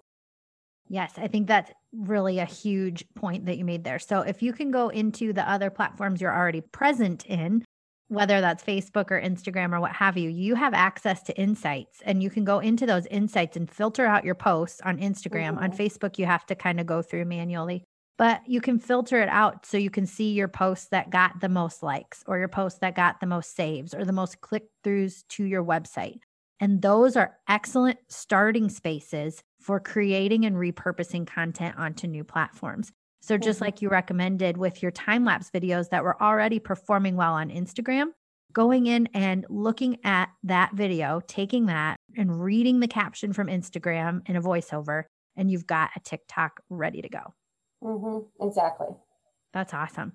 [0.88, 3.98] Yes, I think that's really a huge point that you made there.
[3.98, 7.64] So if you can go into the other platforms you're already present in,
[8.08, 12.22] whether that's Facebook or Instagram or what have you, you have access to insights and
[12.22, 15.54] you can go into those insights and filter out your posts on Instagram.
[15.54, 15.64] Mm-hmm.
[15.64, 17.82] On Facebook, you have to kind of go through manually,
[18.18, 21.48] but you can filter it out so you can see your posts that got the
[21.48, 25.26] most likes or your posts that got the most saves or the most click throughs
[25.30, 26.18] to your website.
[26.60, 32.92] And those are excellent starting spaces for creating and repurposing content onto new platforms.
[33.22, 33.64] So, just mm-hmm.
[33.64, 38.08] like you recommended with your time lapse videos that were already performing well on Instagram,
[38.52, 44.20] going in and looking at that video, taking that and reading the caption from Instagram
[44.28, 45.04] in a voiceover,
[45.36, 47.34] and you've got a TikTok ready to go.
[47.82, 48.46] Mm-hmm.
[48.46, 48.88] Exactly.
[49.54, 50.12] That's awesome.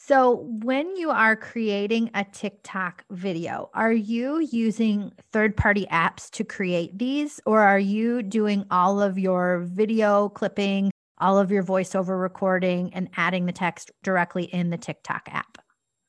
[0.00, 6.44] So, when you are creating a TikTok video, are you using third party apps to
[6.44, 12.18] create these, or are you doing all of your video clipping, all of your voiceover
[12.18, 15.58] recording, and adding the text directly in the TikTok app?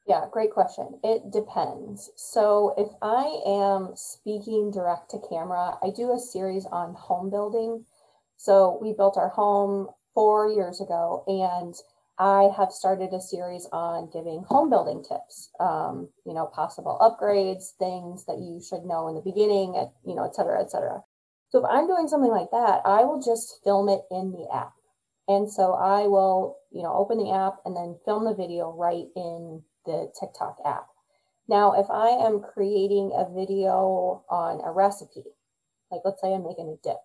[0.06, 1.00] Yeah, great question.
[1.04, 2.12] It depends.
[2.16, 7.86] So, if I am speaking direct to camera, I do a series on home building.
[8.38, 11.74] So, we built our home four years ago, and
[12.20, 17.72] I have started a series on giving home building tips, um, you know, possible upgrades,
[17.80, 19.74] things that you should know in the beginning,
[20.06, 21.02] you know, et cetera, et cetera.
[21.50, 24.74] So if I'm doing something like that, I will just film it in the app.
[25.30, 29.06] And so I will, you know, open the app and then film the video right
[29.16, 30.88] in the TikTok app.
[31.48, 35.24] Now, if I am creating a video on a recipe,
[35.90, 36.98] like let's say I'm making a dip,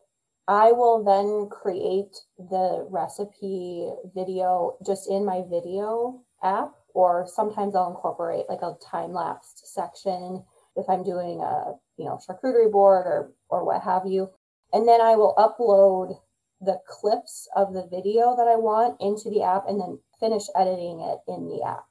[0.47, 7.89] I will then create the recipe video just in my video app, or sometimes I'll
[7.89, 10.45] incorporate like a time lapsed section
[10.77, 14.31] if I'm doing a you know charcuterie board or or what have you.
[14.73, 16.21] And then I will upload
[16.61, 21.01] the clips of the video that I want into the app and then finish editing
[21.01, 21.85] it in the app.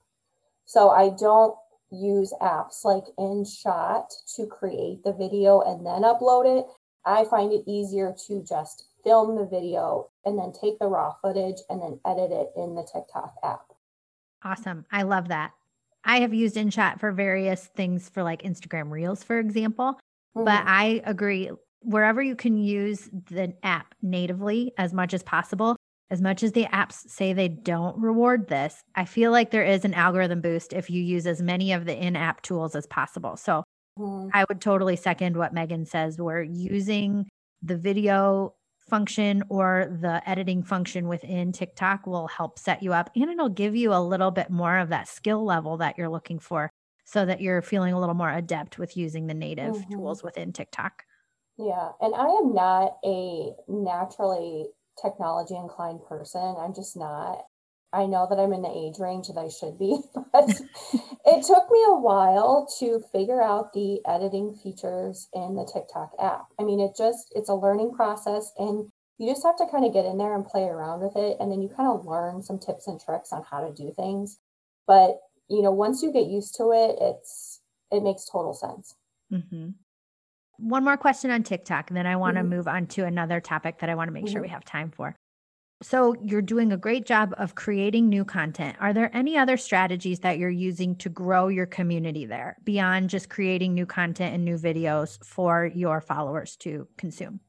[0.65, 1.55] So I don't
[1.91, 6.65] use apps like InShot to create the video and then upload it.
[7.05, 11.57] I find it easier to just film the video and then take the raw footage
[11.69, 13.73] and then edit it in the TikTok app.
[14.43, 14.85] Awesome.
[14.91, 15.51] I love that.
[16.05, 19.99] I have used InShot for various things for like Instagram Reels, for example.
[20.35, 20.45] Mm-hmm.
[20.45, 25.75] But I agree, wherever you can use the app natively as much as possible,
[26.09, 29.85] as much as the apps say they don't reward this, I feel like there is
[29.85, 33.37] an algorithm boost if you use as many of the in app tools as possible.
[33.37, 33.62] So
[33.99, 34.29] Mm-hmm.
[34.33, 36.17] I would totally second what Megan says.
[36.17, 37.27] We're using
[37.61, 38.55] the video
[38.89, 43.75] function or the editing function within TikTok will help set you up and it'll give
[43.75, 46.69] you a little bit more of that skill level that you're looking for
[47.05, 49.93] so that you're feeling a little more adept with using the native mm-hmm.
[49.93, 51.03] tools within TikTok.
[51.57, 54.67] Yeah, and I am not a naturally
[55.01, 56.55] technology inclined person.
[56.57, 57.45] I'm just not.
[57.93, 59.99] I know that I'm in the age range that I should be,
[60.33, 66.13] but it took me a while to figure out the editing features in the TikTok
[66.19, 66.47] app.
[66.59, 69.93] I mean, it just, it's a learning process and you just have to kind of
[69.93, 71.37] get in there and play around with it.
[71.39, 74.39] And then you kind of learn some tips and tricks on how to do things.
[74.87, 77.61] But, you know, once you get used to it, it's,
[77.91, 78.95] it makes total sense.
[79.31, 79.69] Mm-hmm.
[80.57, 82.49] One more question on TikTok, and then I want to mm-hmm.
[82.49, 84.33] move on to another topic that I want to make mm-hmm.
[84.33, 85.15] sure we have time for.
[85.81, 88.77] So you're doing a great job of creating new content.
[88.79, 93.29] Are there any other strategies that you're using to grow your community there beyond just
[93.29, 97.41] creating new content and new videos for your followers to consume?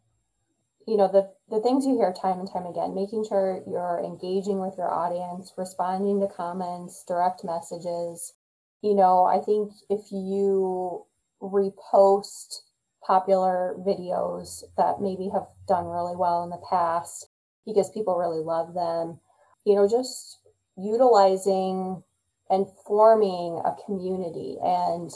[0.87, 4.61] You know, the, the things you hear time and time again, making sure you're engaging
[4.61, 8.35] with your audience, responding to comments, direct messages.
[8.83, 11.07] You know, I think if you
[11.41, 12.63] repost
[13.07, 17.29] popular videos that maybe have done really well in the past
[17.67, 19.21] because people really love them.
[19.65, 20.41] You know, just
[20.77, 22.03] utilizing
[22.51, 24.57] and forming a community.
[24.63, 25.11] And,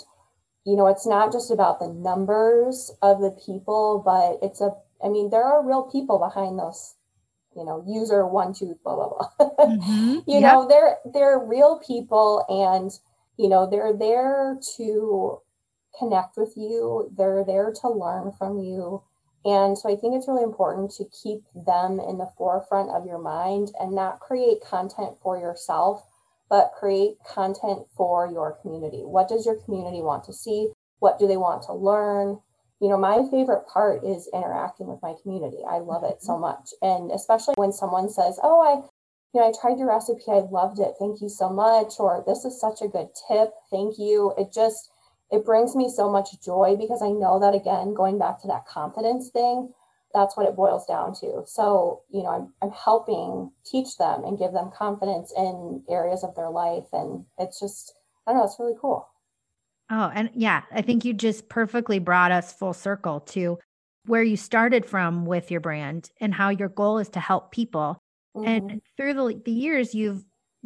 [0.65, 4.71] you know, it's not just about the numbers of the people, but it's a,
[5.05, 6.95] I mean, there are real people behind those,
[7.57, 9.49] you know, user one, two, blah, blah, blah.
[9.59, 10.31] Mm-hmm.
[10.31, 10.43] you yep.
[10.43, 12.93] know, they're, they're real people and,
[13.37, 15.41] you know, they're there to
[15.99, 17.13] connect with you.
[17.17, 19.03] They're there to learn from you.
[19.45, 23.19] And so I think it's really important to keep them in the forefront of your
[23.19, 26.03] mind and not create content for yourself,
[26.51, 29.03] but create content for your community.
[29.05, 30.73] What does your community want to see?
[30.99, 32.41] What do they want to learn?
[32.81, 35.59] You know, my favorite part is interacting with my community.
[35.69, 36.43] I love it so mm-hmm.
[36.43, 36.71] much.
[36.83, 38.87] And especially when someone says, Oh, I,
[39.35, 40.23] you know, I tried your recipe.
[40.29, 40.95] I loved it.
[40.99, 41.95] Thank you so much.
[41.99, 43.51] Or this is such a good tip.
[43.71, 44.33] Thank you.
[44.39, 44.91] It just,
[45.31, 48.67] it brings me so much joy because I know that again, going back to that
[48.67, 49.73] confidence thing,
[50.15, 51.43] that's what it boils down to.
[51.47, 56.35] So, you know, I'm, I'm helping teach them and give them confidence in areas of
[56.35, 56.87] their life.
[56.93, 57.93] And it's just,
[58.27, 59.07] I don't know, it's really cool.
[59.91, 63.59] Oh, and yeah, I think you just perfectly brought us full circle to
[64.07, 67.99] where you started from with your brand and how your goal is to help people.
[68.37, 68.49] Mm-hmm.
[68.49, 70.25] And through the, the years, you've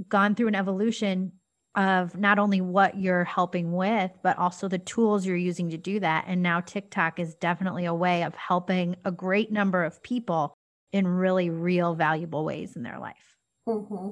[0.09, 1.33] gone through an evolution
[1.75, 6.01] of not only what you're helping with, but also the tools you're using to do
[6.01, 6.25] that.
[6.27, 10.55] And now TikTok is definitely a way of helping a great number of people
[10.93, 13.37] in really real, valuable ways in their life.
[13.67, 14.11] Mm-hmm.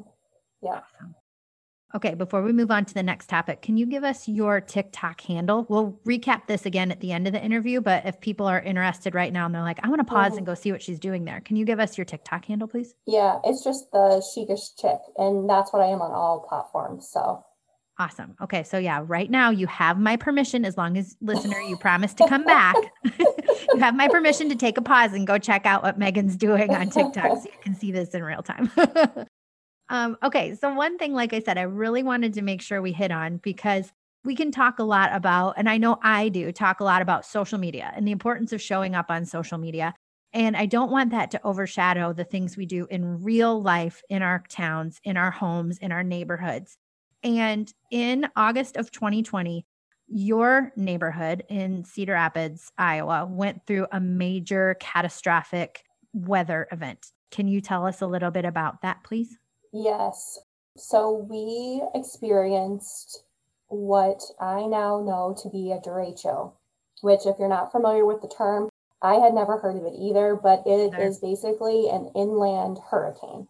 [0.63, 0.81] Yeah.
[0.81, 1.15] Awesome.
[1.93, 5.21] Okay, before we move on to the next topic, can you give us your TikTok
[5.23, 5.67] handle?
[5.69, 9.13] We'll recap this again at the end of the interview, but if people are interested
[9.13, 10.39] right now and they're like, I want to pause mm-hmm.
[10.39, 12.95] and go see what she's doing there, can you give us your TikTok handle, please?
[13.09, 17.09] Yeah, it's just the Chic-ish Chick, and that's what I am on all platforms.
[17.11, 17.43] So
[18.01, 18.35] Awesome.
[18.41, 18.63] Okay.
[18.63, 22.27] So, yeah, right now you have my permission, as long as listener, you promise to
[22.27, 22.75] come back.
[23.19, 26.75] you have my permission to take a pause and go check out what Megan's doing
[26.75, 28.71] on TikTok so you can see this in real time.
[29.91, 30.55] um, okay.
[30.55, 33.37] So, one thing, like I said, I really wanted to make sure we hit on
[33.37, 33.93] because
[34.25, 37.27] we can talk a lot about, and I know I do talk a lot about
[37.27, 39.95] social media and the importance of showing up on social media.
[40.33, 44.23] And I don't want that to overshadow the things we do in real life in
[44.23, 46.79] our towns, in our homes, in our neighborhoods.
[47.23, 49.67] And in August of 2020,
[50.09, 57.07] your neighborhood in Cedar Rapids, Iowa, went through a major catastrophic weather event.
[57.31, 59.39] Can you tell us a little bit about that, please?
[59.73, 60.39] Yes.
[60.77, 63.23] So we experienced
[63.69, 66.53] what I now know to be a derecho,
[67.03, 68.69] which, if you're not familiar with the term,
[69.03, 73.47] I had never heard of it either, but it is basically an inland hurricane.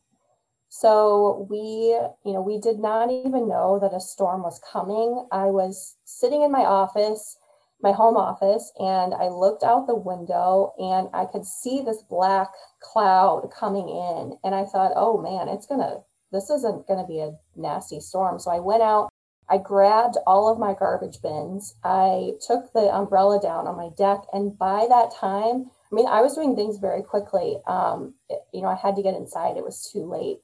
[0.80, 5.26] So we, you know, we did not even know that a storm was coming.
[5.30, 7.36] I was sitting in my office,
[7.82, 12.48] my home office, and I looked out the window and I could see this black
[12.80, 14.38] cloud coming in.
[14.42, 16.00] And I thought, oh man, it's gonna,
[16.32, 18.38] this isn't gonna be a nasty storm.
[18.38, 19.10] So I went out,
[19.50, 24.20] I grabbed all of my garbage bins, I took the umbrella down on my deck,
[24.32, 27.58] and by that time, I mean, I was doing things very quickly.
[27.66, 30.38] Um, it, you know, I had to get inside, it was too late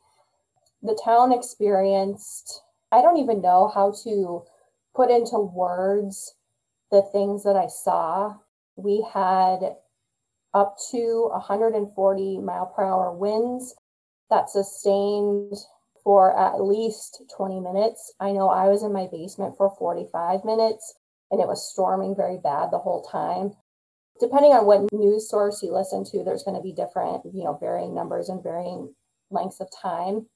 [0.83, 2.63] the town experienced,
[2.93, 4.45] I don't even know how to
[4.95, 6.35] put into words
[6.91, 8.37] the things that I saw.
[8.77, 9.77] We had
[10.55, 13.75] up to 140 mile per hour winds
[14.31, 15.55] that sustained
[16.03, 18.13] for at least 20 minutes.
[18.21, 20.95] I know I was in my basement for 45 minutes
[21.31, 23.57] and it was storming very bad the whole time.
[24.21, 27.59] Depending on what news source you listen to, there's going to be different, you know,
[27.61, 28.95] varying numbers and varying
[29.31, 30.27] lengths of time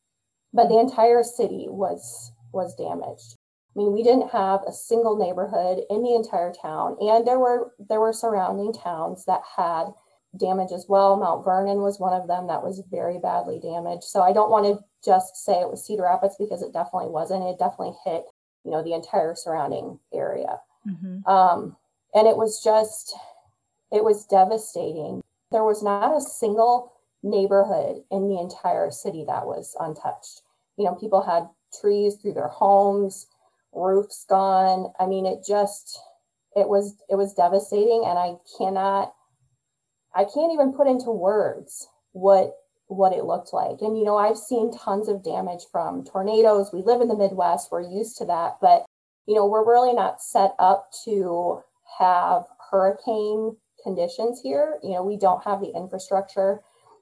[0.52, 3.36] but the entire city was was damaged.
[3.74, 7.72] I mean, we didn't have a single neighborhood in the entire town, and there were
[7.78, 9.86] there were surrounding towns that had
[10.36, 11.16] damage as well.
[11.16, 14.04] Mount Vernon was one of them that was very badly damaged.
[14.04, 17.44] So I don't want to just say it was Cedar Rapids because it definitely wasn't.
[17.44, 18.24] It definitely hit
[18.64, 21.26] you know the entire surrounding area, mm-hmm.
[21.30, 21.76] um,
[22.14, 23.14] and it was just
[23.92, 25.22] it was devastating.
[25.52, 26.92] There was not a single
[27.22, 30.42] neighborhood in the entire city that was untouched.
[30.76, 31.48] You know, people had
[31.80, 33.26] trees through their homes,
[33.72, 34.92] roofs gone.
[34.98, 36.00] I mean, it just
[36.56, 39.14] it was it was devastating and I cannot
[40.14, 42.54] I can't even put into words what
[42.86, 43.80] what it looked like.
[43.82, 46.72] And you know, I've seen tons of damage from tornadoes.
[46.72, 48.84] We live in the Midwest, we're used to that, but
[49.26, 51.62] you know, we're really not set up to
[51.98, 54.78] have hurricane conditions here.
[54.82, 56.60] You know, we don't have the infrastructure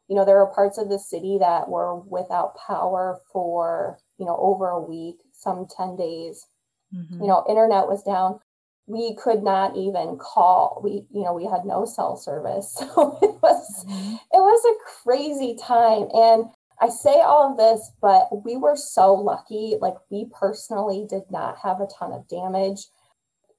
[0.08, 4.36] you know, there were parts of the city that were without power for, you know,
[4.40, 6.46] over a week, some 10 days.
[6.94, 7.20] Mm-hmm.
[7.22, 8.40] You know, internet was down.
[8.86, 10.80] we could not even call.
[10.82, 12.74] We, you know, we had no cell service.
[12.94, 14.14] So it was mm-hmm.
[14.14, 16.08] it was a crazy time.
[16.14, 16.46] And
[16.80, 19.76] I say all of this, but we were so lucky.
[19.80, 22.86] Like we personally did not have a ton of damage.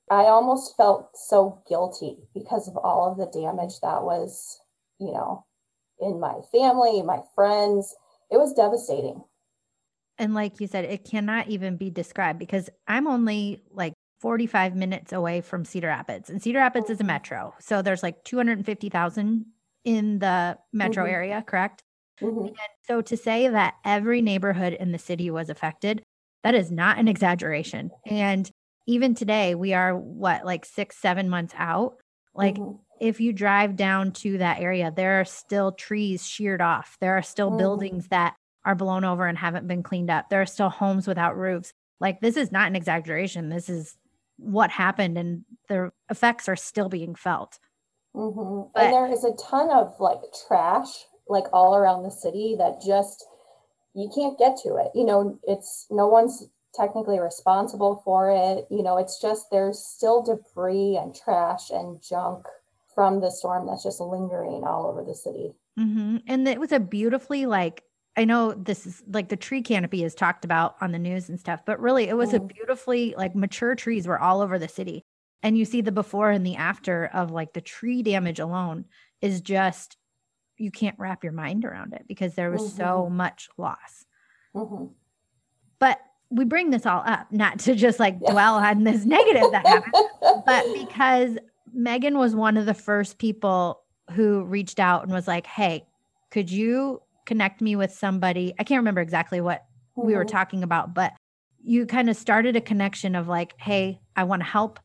[0.10, 4.60] I almost felt so guilty because of all of the damage that was,
[5.00, 5.46] you know,
[6.02, 7.96] in my family, my friends.
[8.32, 9.24] It was devastating.
[10.18, 15.14] And like you said, it cannot even be described because I'm only like 45 minutes
[15.14, 16.30] away from Cedar Rapids.
[16.30, 17.08] And Cedar Rapids is a mm-hmm.
[17.08, 17.54] metro.
[17.60, 19.46] So there's like 250,000
[19.86, 21.14] in the metro mm-hmm.
[21.14, 21.84] area, correct?
[22.22, 22.48] Mm-hmm.
[22.48, 26.04] And so to say that every neighborhood in the city was affected,
[26.44, 27.92] that is not an exaggeration.
[28.06, 28.50] And
[28.88, 31.96] even today, we are what, like six, seven months out.
[32.34, 32.78] Like, mm-hmm.
[33.00, 36.98] if you drive down to that area, there are still trees sheared off.
[37.02, 37.58] There are still mm-hmm.
[37.58, 40.30] buildings that are blown over and haven't been cleaned up.
[40.30, 41.74] There are still homes without roofs.
[42.00, 43.50] Like, this is not an exaggeration.
[43.50, 43.98] This is
[44.38, 47.60] what happened, and the effects are still being felt.
[48.16, 48.70] Mm-hmm.
[48.74, 52.82] But, and there is a ton of like trash like all around the city that
[52.82, 53.26] just
[53.94, 54.92] you can't get to it.
[54.96, 58.66] You know, it's no one's technically responsible for it.
[58.70, 62.46] You know, it's just there's still debris and trash and junk
[62.94, 65.54] from the storm that's just lingering all over the city.
[65.80, 66.18] Mm-hmm.
[66.28, 67.84] And it was a beautifully like
[68.18, 71.40] I know this is like the tree canopy is talked about on the news and
[71.40, 72.44] stuff, but really it was mm-hmm.
[72.44, 75.06] a beautifully like mature trees were all over the city.
[75.42, 78.86] And you see the before and the after of like the tree damage alone
[79.22, 79.96] is just
[80.58, 82.78] you can't wrap your mind around it because there was mm-hmm.
[82.78, 84.06] so much loss.
[84.54, 84.88] Mm-hmm.
[85.80, 88.32] But we bring this all up not to just like yeah.
[88.32, 89.94] dwell on this negative that happened,
[90.46, 91.38] but because
[91.74, 95.86] Megan was one of the first people who reached out and was like, "Hey,
[96.30, 99.66] could you connect me with somebody?" I can't remember exactly what
[99.98, 100.08] mm-hmm.
[100.08, 100.36] we were mm-hmm.
[100.36, 101.14] talking about, but
[101.62, 104.80] you kind of started a connection of like, "Hey, I want to help."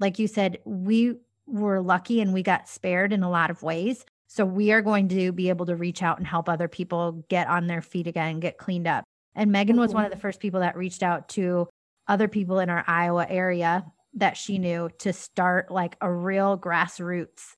[0.00, 1.16] Like you said, we
[1.46, 4.04] were lucky and we got spared in a lot of ways.
[4.26, 7.46] So we are going to be able to reach out and help other people get
[7.46, 9.04] on their feet again, get cleaned up.
[9.34, 11.68] And Megan was one of the first people that reached out to
[12.06, 17.56] other people in our Iowa area that she knew to start like a real grassroots,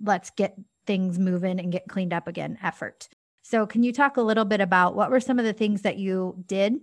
[0.00, 0.56] let's get
[0.86, 3.08] things moving and get cleaned up again effort.
[3.42, 5.96] So, can you talk a little bit about what were some of the things that
[5.96, 6.74] you did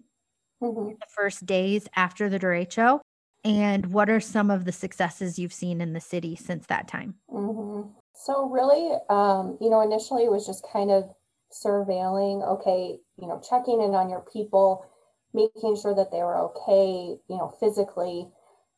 [0.61, 0.89] mm-hmm.
[0.89, 2.99] the first days after the derecho?
[3.43, 7.15] And what are some of the successes you've seen in the city since that time?
[7.29, 7.89] Mm-hmm.
[8.15, 11.13] So, really, um, you know, initially it was just kind of
[11.51, 14.85] surveilling, okay, you know, checking in on your people,
[15.33, 18.27] making sure that they were okay, you know, physically.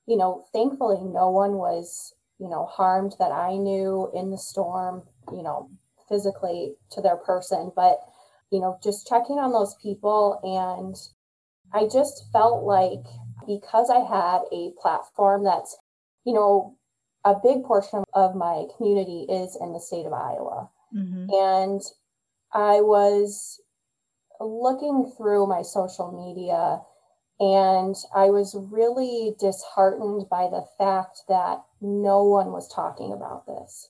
[0.06, 5.04] You know, thankfully, no one was, you know, harmed that I knew in the storm,
[5.32, 5.70] you know,
[6.08, 8.00] physically to their person, but,
[8.50, 10.40] you know, just checking on those people.
[10.44, 10.96] And
[11.74, 13.04] I just felt like
[13.46, 15.78] because I had a platform that's,
[16.26, 16.78] you know,
[17.26, 20.70] a big portion of my community is in the state of Iowa.
[20.96, 21.28] Mm-hmm.
[21.34, 21.82] And
[22.54, 23.62] I was
[24.40, 26.82] looking through my social media
[27.40, 33.90] and I was really disheartened by the fact that no one was talking about this.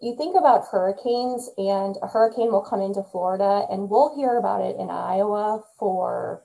[0.00, 4.62] You think about hurricanes, and a hurricane will come into Florida, and we'll hear about
[4.62, 6.42] it in Iowa for,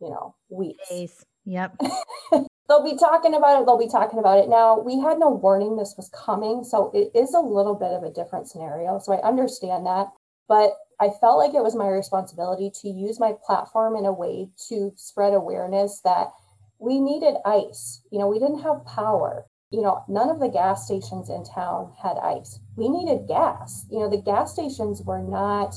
[0.00, 0.88] you know, weeks.
[0.88, 1.24] Days.
[1.44, 1.76] Yep.
[2.68, 3.66] they'll be talking about it.
[3.66, 4.48] They'll be talking about it.
[4.48, 6.62] Now, we had no warning this was coming.
[6.64, 8.98] So it is a little bit of a different scenario.
[9.00, 10.06] So I understand that.
[10.50, 14.50] But I felt like it was my responsibility to use my platform in a way
[14.68, 16.32] to spread awareness that
[16.80, 18.02] we needed ice.
[18.10, 19.46] You know, we didn't have power.
[19.70, 22.58] You know, none of the gas stations in town had ice.
[22.74, 23.86] We needed gas.
[23.92, 25.76] You know, the gas stations were not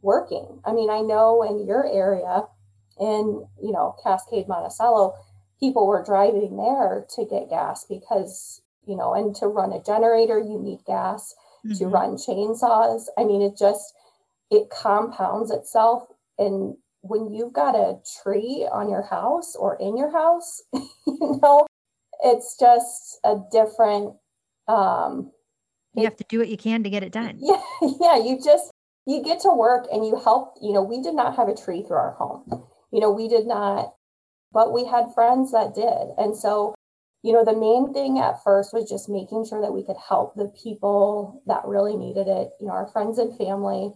[0.00, 0.62] working.
[0.64, 2.44] I mean, I know in your area,
[2.98, 5.14] in, you know, Cascade, Monticello,
[5.60, 10.38] people were driving there to get gas because, you know, and to run a generator,
[10.38, 11.34] you need gas.
[11.66, 11.78] Mm-hmm.
[11.78, 13.92] To run chainsaws, I mean, it just,
[14.50, 16.04] it compounds itself.
[16.38, 21.66] And when you've got a tree on your house or in your house, you know,
[22.22, 24.14] it's just a different
[24.68, 25.30] um
[25.94, 27.38] you have to do what you can to get it done.
[27.40, 27.60] Yeah,
[28.00, 28.70] yeah, you just
[29.06, 31.82] you get to work and you help, you know, we did not have a tree
[31.82, 32.66] through our home.
[32.92, 33.96] You know, we did not
[34.56, 36.16] but we had friends that did.
[36.16, 36.74] And so,
[37.22, 40.34] you know, the main thing at first was just making sure that we could help
[40.34, 43.92] the people that really needed it, you know, our friends and family.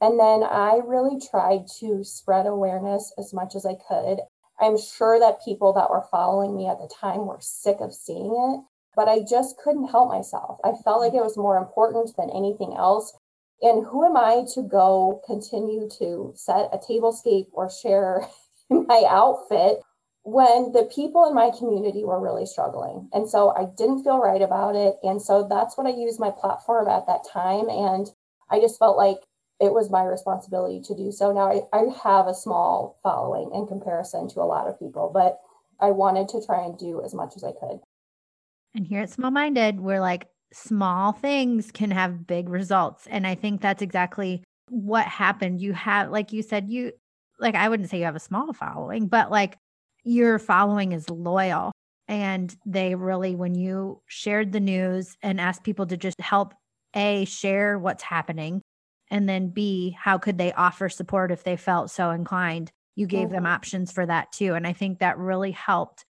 [0.00, 4.18] And then I really tried to spread awareness as much as I could.
[4.60, 8.34] I'm sure that people that were following me at the time were sick of seeing
[8.34, 8.64] it,
[8.96, 10.60] but I just couldn't help myself.
[10.64, 13.16] I felt like it was more important than anything else.
[13.62, 18.28] And who am I to go continue to set a tablescape or share
[18.70, 19.80] my outfit
[20.24, 23.08] when the people in my community were really struggling.
[23.12, 24.96] And so I didn't feel right about it.
[25.02, 27.68] And so that's what I used my platform at that time.
[27.68, 28.08] And
[28.50, 29.18] I just felt like
[29.60, 31.32] it was my responsibility to do so.
[31.32, 35.40] Now I, I have a small following in comparison to a lot of people, but
[35.80, 37.80] I wanted to try and do as much as I could.
[38.74, 43.06] And here at Small Minded, we're like, small things can have big results.
[43.08, 45.60] And I think that's exactly what happened.
[45.60, 46.92] You have, like you said, you,
[47.38, 49.56] like, I wouldn't say you have a small following, but like
[50.04, 51.72] your following is loyal.
[52.06, 56.54] And they really, when you shared the news and asked people to just help
[56.94, 58.60] A, share what's happening,
[59.14, 62.72] and then B, how could they offer support if they felt so inclined?
[62.96, 63.36] You gave mm-hmm.
[63.36, 64.54] them options for that too.
[64.54, 66.04] And I think that really helped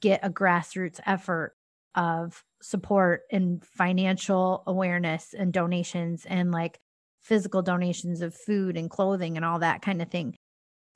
[0.00, 1.54] get a grassroots effort
[1.94, 6.78] of support and financial awareness and donations and like
[7.20, 10.34] physical donations of food and clothing and all that kind of thing.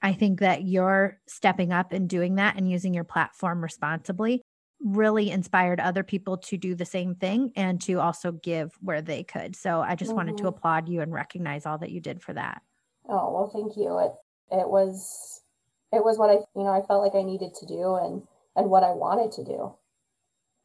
[0.00, 4.40] I think that you're stepping up and doing that and using your platform responsibly
[4.82, 9.22] really inspired other people to do the same thing and to also give where they
[9.22, 9.54] could.
[9.54, 10.16] So I just mm-hmm.
[10.16, 10.48] wanted to mm-hmm.
[10.48, 12.62] applaud you and recognize all that you did for that.
[13.08, 13.98] Oh, well, thank you.
[13.98, 14.12] It
[14.60, 15.42] it was
[15.92, 18.22] it was what I, you know, I felt like I needed to do and
[18.56, 19.74] and what I wanted to do.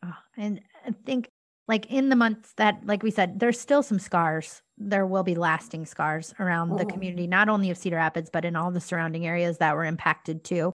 [0.03, 1.29] Oh, and I think
[1.67, 5.35] like in the months that like we said there's still some scars there will be
[5.35, 6.77] lasting scars around mm-hmm.
[6.77, 9.85] the community not only of cedar rapids but in all the surrounding areas that were
[9.85, 10.71] impacted too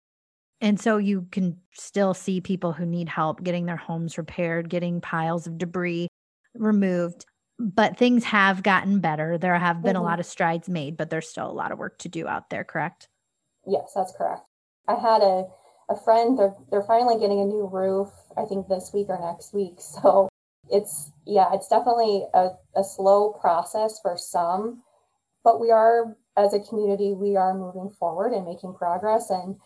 [0.61, 5.01] and so you can still see people who need help getting their homes repaired getting
[5.01, 6.09] piles of debris
[6.55, 7.25] removed
[7.61, 9.37] but things have gotten better.
[9.37, 10.03] There have been mm-hmm.
[10.03, 12.51] a lot of strides made but there's still a lot of work to do out
[12.51, 13.09] there correct?
[13.67, 14.43] Yes that's correct.
[14.89, 15.45] I had a
[15.91, 19.53] a friend they're they're finally getting a new roof i think this week or next
[19.53, 19.75] week.
[19.79, 20.29] So
[20.71, 24.83] it's yeah it's definitely a, a slow process for some
[25.43, 29.31] but we are as a community we are moving forward and making progress.
[29.31, 29.57] And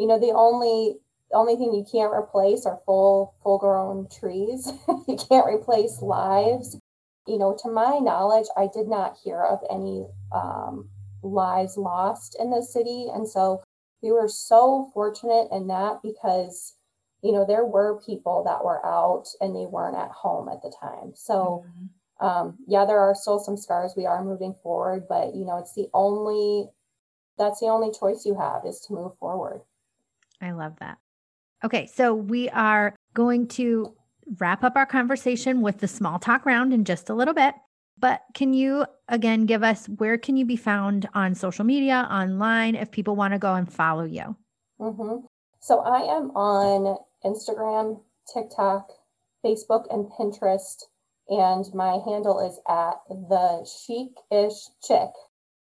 [0.00, 0.96] you know the only
[1.32, 4.72] only thing you can't replace are full full grown trees
[5.08, 6.78] you can't replace lives
[7.26, 10.88] you know to my knowledge i did not hear of any um,
[11.22, 13.62] lives lost in the city and so
[14.02, 16.74] we were so fortunate in that because
[17.22, 20.74] you know, there were people that were out and they weren't at home at the
[20.80, 21.12] time.
[21.14, 22.26] So, mm-hmm.
[22.26, 23.94] um, yeah, there are still some scars.
[23.96, 26.70] We are moving forward, but you know, it's the only
[27.38, 29.62] that's the only choice you have is to move forward.
[30.40, 30.98] I love that.
[31.64, 33.94] Okay, so we are going to
[34.38, 37.54] wrap up our conversation with the small talk round in just a little bit.
[37.98, 42.74] But can you again give us where can you be found on social media, online,
[42.74, 44.36] if people want to go and follow you?
[44.80, 45.26] Mm-hmm.
[45.60, 48.00] So I am on Instagram,
[48.32, 48.88] TikTok,
[49.44, 50.84] Facebook, and Pinterest.
[51.28, 55.10] And my handle is at the chic-ish chick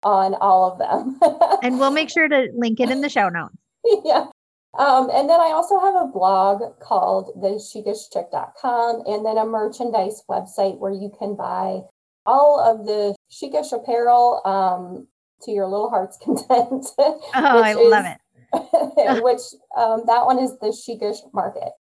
[0.03, 1.19] on all of them.
[1.63, 3.57] and we'll make sure to link it in the show notes.
[4.05, 4.27] yeah.
[4.77, 10.79] Um, and then I also have a blog called thechicishchick.com and then a merchandise website
[10.79, 11.81] where you can buy
[12.27, 15.09] all of the chicish apparel um,
[15.43, 16.87] to your little heart's content.
[16.99, 18.19] oh, I is, love it.
[19.23, 19.41] which
[19.77, 21.73] um, that one is the chicish market.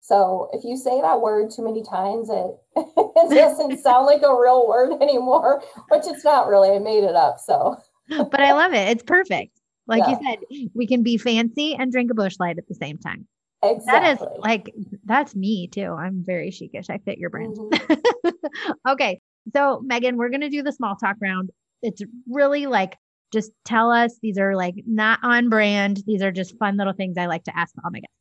[0.00, 4.40] So if you say that word too many times, it, it doesn't sound like a
[4.40, 6.70] real word anymore, which it's not really.
[6.70, 7.38] I made it up.
[7.44, 7.76] So,
[8.08, 8.88] but I love it.
[8.88, 9.60] It's perfect.
[9.86, 10.10] Like yeah.
[10.10, 13.26] you said, we can be fancy and drink a Busch Light at the same time.
[13.62, 13.86] Exactly.
[13.86, 14.74] That is like
[15.04, 15.92] that's me too.
[15.92, 16.90] I'm very chicish.
[16.90, 17.56] I fit your brand.
[17.56, 18.30] Mm-hmm.
[18.88, 19.20] okay.
[19.54, 21.50] So Megan, we're gonna do the small talk round.
[21.82, 22.96] It's really like
[23.32, 26.02] just tell us these are like not on brand.
[26.06, 28.14] These are just fun little things I like to ask all my guests.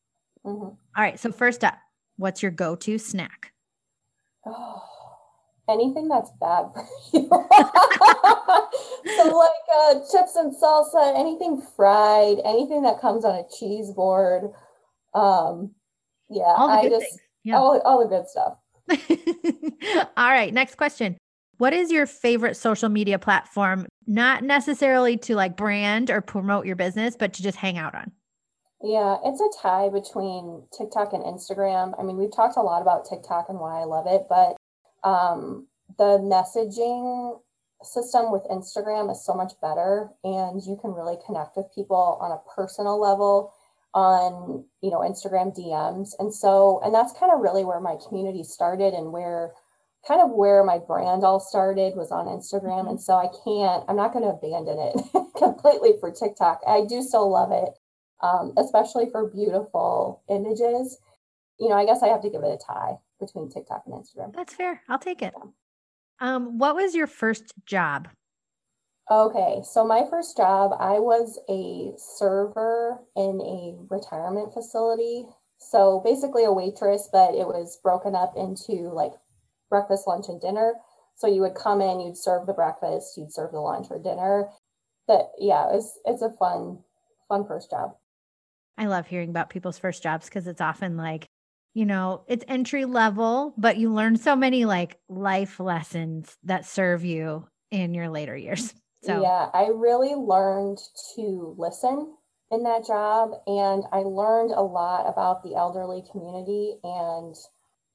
[0.45, 0.63] Mm-hmm.
[0.63, 1.20] All right.
[1.20, 1.78] So first up,
[2.18, 3.51] what's your go-to snack?
[4.45, 4.84] Oh,
[5.70, 7.28] anything that's bad for you.
[9.18, 14.51] so like uh, chips and salsa, anything fried, anything that comes on a cheese board.
[15.13, 15.72] Um,
[16.30, 17.57] yeah, I just yeah.
[17.57, 18.57] all, all the good stuff.
[20.18, 20.53] all right.
[20.53, 21.18] Next question.
[21.57, 23.88] What is your favorite social media platform?
[24.07, 28.11] Not necessarily to like brand or promote your business, but to just hang out on.
[28.84, 31.93] Yeah, it's a tie between TikTok and Instagram.
[31.99, 34.55] I mean, we've talked a lot about TikTok and why I love it, but
[35.06, 37.39] um, the messaging
[37.84, 42.32] system with Instagram is so much better, and you can really connect with people on
[42.32, 43.53] a personal level
[43.93, 48.43] on you know Instagram DMs, and so and that's kind of really where my community
[48.43, 49.53] started and where
[50.08, 52.82] kind of where my brand all started was on Instagram.
[52.82, 52.89] Mm-hmm.
[52.89, 56.62] And so I can't, I'm not going to abandon it completely for TikTok.
[56.68, 57.74] I do still love it,
[58.22, 60.97] um, especially for beautiful images.
[61.60, 64.34] You know, I guess I have to give it a tie between TikTok and Instagram.
[64.34, 64.82] That's fair.
[64.89, 65.34] I'll take it.
[66.20, 68.10] Um, what was your first job?
[69.10, 75.26] Okay, so my first job, I was a server in a retirement facility.
[75.58, 79.14] So basically a waitress, but it was broken up into like
[79.70, 80.74] breakfast, lunch, and dinner.
[81.16, 84.49] So you would come in, you'd serve the breakfast, you'd serve the lunch or dinner.
[85.08, 86.80] But yeah, it's it's a fun,
[87.30, 87.95] fun first job.
[88.78, 91.28] I love hearing about people's first jobs because it's often like,
[91.76, 97.03] you know, it's entry level, but you learn so many like life lessons that serve
[97.03, 98.73] you in your later years.
[99.03, 100.80] So yeah, I really learned
[101.15, 102.15] to listen
[102.49, 107.36] in that job and I learned a lot about the elderly community and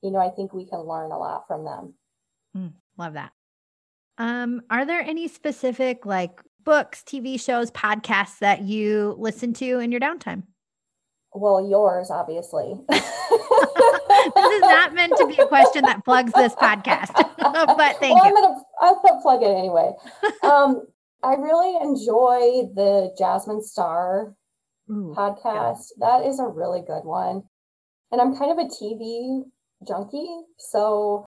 [0.04, 1.94] you know, I think we can learn a lot from them.
[2.56, 3.32] Mm, love that.
[4.18, 9.90] Um, are there any specific like books, TV shows, podcasts that you listen to in
[9.90, 10.44] your downtime?
[11.32, 12.74] Well, yours, obviously.
[12.88, 13.02] this
[14.52, 18.36] is not meant to be a question that plugs this podcast, but thank well, you.
[18.80, 19.92] I'm gonna, gonna plug it anyway.
[20.42, 20.86] Um,
[21.22, 24.34] I really enjoy the Jasmine Star
[24.90, 25.88] Ooh, podcast.
[25.98, 27.42] That is a really good one.
[28.10, 29.42] And I'm kind of a TV
[29.86, 30.28] junkie.
[30.58, 31.26] So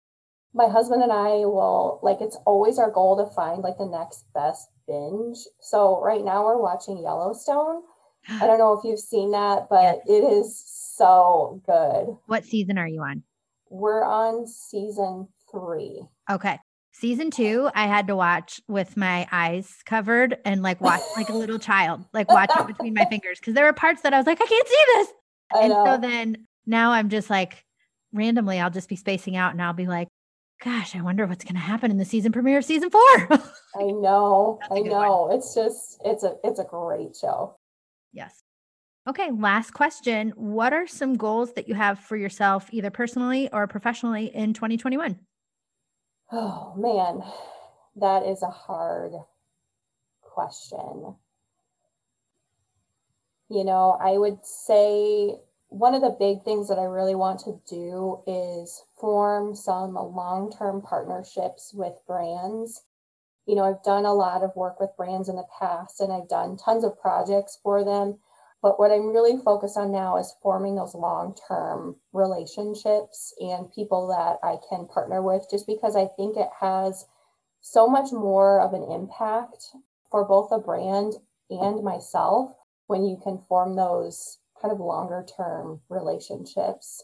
[0.53, 4.25] my husband and I will like it's always our goal to find like the next
[4.33, 5.37] best binge.
[5.61, 7.83] So right now we're watching Yellowstone.
[8.29, 10.07] I don't know if you've seen that, but yes.
[10.07, 10.63] it is
[10.95, 12.17] so good.
[12.27, 13.23] What season are you on?
[13.69, 16.01] We're on season three.
[16.29, 16.59] Okay.
[16.91, 21.33] Season two, I had to watch with my eyes covered and like watch like a
[21.33, 24.27] little child, like watch it between my fingers because there were parts that I was
[24.27, 25.07] like, I can't see this.
[25.55, 25.85] I and know.
[25.85, 27.65] so then now I'm just like
[28.13, 30.07] randomly, I'll just be spacing out and I'll be like,
[30.63, 33.01] gosh, I wonder what's going to happen in the season premiere of season four.
[33.75, 34.59] I know.
[34.71, 35.23] I know.
[35.23, 35.37] One.
[35.37, 37.57] It's just, it's a, it's a great show.
[38.13, 38.43] Yes.
[39.07, 39.31] Okay.
[39.31, 40.29] Last question.
[40.35, 45.19] What are some goals that you have for yourself, either personally or professionally in 2021?
[46.31, 47.21] Oh man,
[47.97, 49.11] that is a hard
[50.21, 51.15] question.
[53.49, 55.35] You know, I would say
[55.67, 60.51] one of the big things that I really want to do is form some long
[60.51, 62.83] term partnerships with brands.
[63.45, 66.29] You know, I've done a lot of work with brands in the past and I've
[66.29, 68.19] done tons of projects for them.
[68.61, 74.07] But what I'm really focused on now is forming those long term relationships and people
[74.07, 77.05] that I can partner with, just because I think it has
[77.59, 79.65] so much more of an impact
[80.09, 81.13] for both a brand
[81.49, 82.51] and myself
[82.87, 87.03] when you can form those kind of longer term relationships.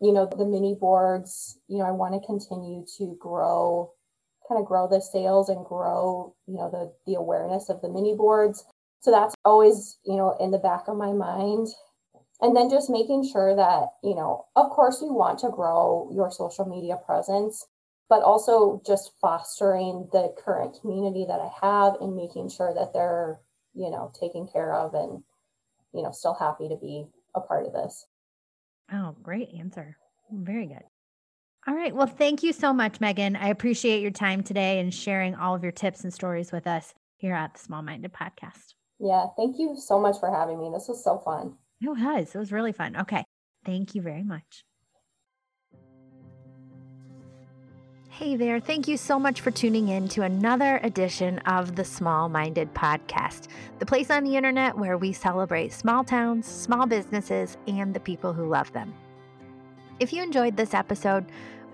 [0.00, 3.92] You know, the mini boards, you know, I want to continue to grow,
[4.48, 8.14] kind of grow the sales and grow, you know, the the awareness of the mini
[8.16, 8.64] boards.
[9.00, 11.68] So that's always, you know, in the back of my mind.
[12.40, 16.30] And then just making sure that, you know, of course you want to grow your
[16.30, 17.66] social media presence,
[18.08, 23.40] but also just fostering the current community that I have and making sure that they're,
[23.74, 25.22] you know, taken care of and
[25.92, 28.06] you know, still happy to be a part of this.
[28.92, 29.96] Oh, great answer.
[30.30, 30.84] Very good.
[31.68, 31.94] All right.
[31.94, 33.36] Well, thank you so much, Megan.
[33.36, 36.94] I appreciate your time today and sharing all of your tips and stories with us
[37.18, 38.72] here at the Small Minded Podcast.
[38.98, 39.26] Yeah.
[39.36, 40.70] Thank you so much for having me.
[40.72, 41.56] This was so fun.
[41.82, 42.34] It was.
[42.34, 42.96] It was really fun.
[42.96, 43.22] Okay.
[43.66, 44.64] Thank you very much.
[48.08, 48.60] Hey there.
[48.60, 53.48] Thank you so much for tuning in to another edition of the Small Minded Podcast,
[53.78, 58.32] the place on the internet where we celebrate small towns, small businesses, and the people
[58.32, 58.94] who love them.
[60.00, 61.26] If you enjoyed this episode,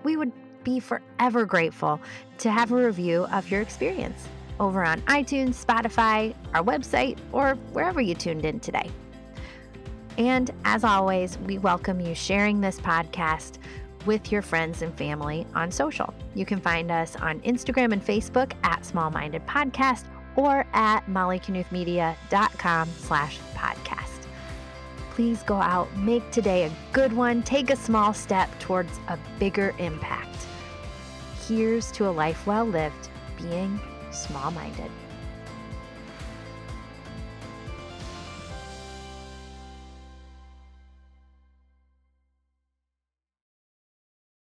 [0.05, 0.31] we would
[0.63, 1.99] be forever grateful
[2.37, 4.27] to have a review of your experience
[4.59, 8.89] over on iTunes, Spotify, our website, or wherever you tuned in today.
[10.17, 13.57] And as always, we welcome you sharing this podcast
[14.05, 16.13] with your friends and family on social.
[16.35, 22.89] You can find us on Instagram and Facebook at Small Minded Podcast or at mollyknuthmedia.com
[22.97, 24.14] slash podcast.
[25.15, 29.73] Please go out, make today a good one, take a small step towards a bigger
[29.79, 30.35] impact.
[31.47, 33.07] Here's to a life well lived,
[33.37, 33.79] being
[34.11, 34.91] small minded.